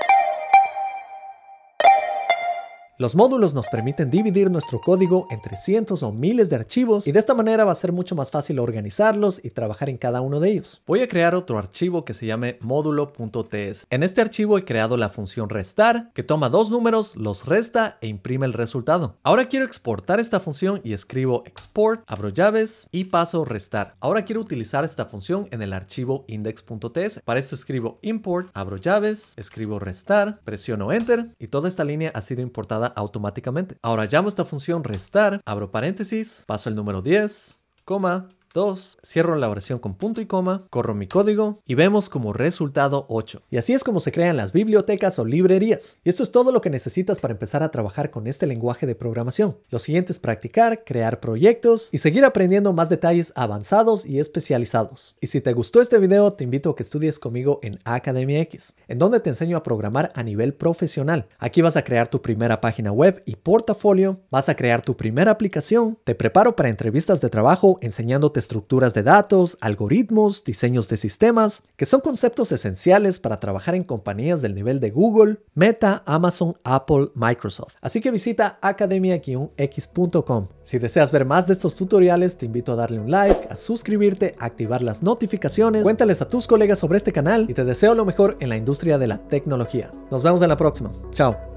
Los 2.99 3.15
módulos 3.15 3.53
nos 3.53 3.69
permiten 3.69 4.11
dividir 4.11 4.51
nuestro 4.51 4.81
código 4.81 5.29
entre 5.31 5.59
cientos 5.59 6.03
o 6.03 6.13
miles 6.13 6.49
de 6.49 6.57
archivos 6.57 7.07
y 7.07 7.13
de 7.13 7.19
esta 7.19 7.35
manera 7.35 7.67
va 7.67 7.73
a 7.73 7.75
ser 7.75 7.93
mucho 7.93 8.15
más 8.15 8.31
fácil 8.31 8.59
organizarlos 8.59 9.39
y 9.45 9.51
trabajar 9.51 9.91
en 9.91 9.99
cada 9.99 10.23
uno 10.23 10.41
de 10.41 10.53
ellos. 10.53 10.81
Voy 10.87 11.03
a 11.03 11.09
crear 11.09 11.35
otro 11.35 11.59
archivo 11.59 12.07
que 12.07 12.15
se 12.15 12.25
llame 12.25 12.57
módulo.ts. 12.63 13.87
En 13.91 14.03
este 14.03 14.23
archivo 14.23 14.57
he 14.57 14.65
creado 14.65 14.97
la 14.97 15.11
función 15.11 15.51
restar 15.51 16.11
que 16.15 16.23
toma 16.23 16.49
dos 16.49 16.71
números, 16.71 17.17
los 17.17 17.45
resta 17.45 17.99
e 18.01 18.07
imprime 18.07 18.47
el 18.47 18.55
resultado. 18.55 19.19
Ahora 19.23 19.51
quiero 19.51 19.67
exportar 19.67 20.19
esta 20.19 20.41
función 20.41 20.81
y 20.83 20.95
escribo 20.95 21.43
export, 21.45 22.03
abro 22.07 22.31
llaves 22.31 22.87
y 22.93 23.05
paso 23.05 23.45
restar. 23.45 23.95
Ahora 24.01 24.25
quiero 24.25 24.41
utilizar 24.41 24.87
esta 24.87 25.05
función 25.05 25.49
en 25.51 25.61
el 25.61 25.75
archivo 25.75 26.25
index.ts. 26.29 27.21
Para 27.27 27.41
esto 27.41 27.57
escribo 27.57 27.99
import, 28.01 28.49
abro 28.55 28.79
llaves, 28.79 29.35
escribo 29.37 29.79
restar, 29.79 30.41
presiono 30.45 30.93
enter 30.93 31.35
y 31.39 31.49
toda 31.49 31.69
esta 31.69 31.85
línea 31.85 32.11
ha 32.15 32.23
sido 32.23 32.41
importada 32.41 32.86
automáticamente. 32.87 33.77
Ahora 33.83 34.07
llamo 34.07 34.29
esta 34.29 34.45
función 34.45 34.85
restar, 34.85 35.41
abro 35.45 35.71
paréntesis, 35.71 36.45
paso 36.47 36.69
el 36.69 36.77
número 36.77 37.03
10, 37.03 37.59
coma, 37.85 38.29
2, 38.57 39.01
cierro 39.03 39.37
la 39.37 39.51
oración 39.51 39.79
con 39.79 39.97
punto 39.97 40.23
y 40.23 40.27
coma, 40.27 40.67
corro 40.71 40.95
mi 40.95 41.07
código 41.07 41.61
y 41.67 41.75
vemos 41.75 42.09
como 42.09 42.33
resultado 42.33 43.05
8. 43.11 43.43
Y 43.51 43.59
así 43.59 43.75
es 43.75 43.85
como 43.85 44.01
se 44.01 44.13
crean 44.13 44.39
las 44.39 44.53
bibliotecas 44.53 45.19
o 45.19 45.27
librerías. 45.27 45.99
Y 46.05 46.09
esto 46.09 46.23
es 46.23 46.33
todo 46.33 46.53
lo 46.53 46.63
que 46.63 46.71
necesitas 46.71 47.19
para 47.19 47.33
empezar 47.33 47.63
a 47.63 47.71
trabajar 47.71 48.11
con 48.11 48.27
este 48.27 48.47
lenguaje 48.47 48.87
de 48.87 48.95
programación. 48.95 49.59
Lo 49.69 49.79
siguiente 49.79 50.11
es 50.11 50.19
practicar, 50.19 50.85
crear 50.85 51.21
proyectos 51.21 51.91
y 51.93 51.99
seguir 51.99 52.25
aprendiendo 52.25 52.73
más 52.73 52.89
detalles 52.89 53.31
avanzados 53.37 54.07
y 54.07 54.21
especializados. 54.21 55.17
Y 55.21 55.27
si 55.27 55.43
te 55.43 55.53
gustó 55.53 55.83
este 55.83 55.99
video, 55.99 56.33
te 56.33 56.45
invito 56.45 56.71
a 56.71 56.77
que 56.77 56.83
estudies 56.83 57.19
conmigo 57.19 57.61
en 57.63 57.79
Academia 57.85 58.41
X, 58.41 58.73
en 58.89 58.99
donde 58.99 59.21
te 59.21 59.29
enseño 59.29 59.59
a 59.59 59.63
programar 59.63 60.13
a 60.15 60.23
nivel 60.23 60.55
profesional. 60.55 61.29
Aquí 61.39 61.61
vas 61.61 61.77
a 61.77 61.85
crear 61.85 62.09
tu 62.09 62.23
primera 62.23 62.63
página 62.63 62.91
web 62.91 63.23
y 63.27 63.37
portafolio, 63.37 64.19
vas 64.31 64.49
a 64.49 64.57
crear 64.57 64.81
tu 64.81 64.97
primera 64.97 65.33
aplicación, 65.33 65.99
te 66.05 66.15
preparo 66.15 66.57
para 66.57 66.71
entrevistas 66.71 67.21
de 67.21 67.29
trabajo 67.29 67.79
enseñándote 67.83 68.46
estructuras 68.47 68.95
de 68.95 69.03
datos, 69.03 69.59
algoritmos, 69.61 70.45
diseños 70.45 70.89
de 70.89 70.97
sistemas, 70.97 71.65
que 71.77 71.85
son 71.85 72.01
conceptos 72.01 72.53
esenciales 72.53 73.19
para 73.19 73.41
trabajar 73.41 73.75
en 73.75 73.83
compañías 73.83 74.41
del 74.41 74.55
nivel 74.55 74.79
de 74.79 74.91
Google, 74.91 75.41
Meta, 75.55 76.05
Amazon, 76.07 76.57
Apple, 76.63 77.11
Microsoft. 77.15 77.75
Así 77.81 78.01
que 78.01 78.13
visita 78.13 78.59
academia-x.com. 78.63 80.49
Si 80.63 80.79
deseas 80.79 81.11
ver 81.11 81.25
más 81.25 81.49
de 81.49 81.55
estos 81.55 81.75
tutoriales, 81.75 82.39
te 82.39 82.47
invito 82.47 82.73
a 82.73 82.77
darle 82.77 83.01
un 83.01 83.11
like, 83.11 83.49
a 83.51 83.57
suscribirte, 83.57 84.37
a 84.39 84.47
activar 84.47 84.81
las 84.83 85.03
notificaciones, 85.03 85.83
cuéntales 85.83 86.23
a 86.23 86.29
tus 86.29 86.47
colegas 86.47 86.79
sobre 86.79 86.99
este 86.99 87.13
canal 87.13 87.47
y 87.49 87.55
te 87.55 87.65
deseo 87.65 87.95
lo 87.95 88.05
mejor 88.05 88.37
en 88.39 88.49
la 88.49 88.57
industria 88.57 88.97
de 88.99 89.09
la 89.09 89.19
tecnología. 89.19 89.93
Nos 90.11 90.23
vemos 90.23 90.41
en 90.43 90.49
la 90.49 90.57
próxima. 90.57 90.93
Chao. 91.13 91.56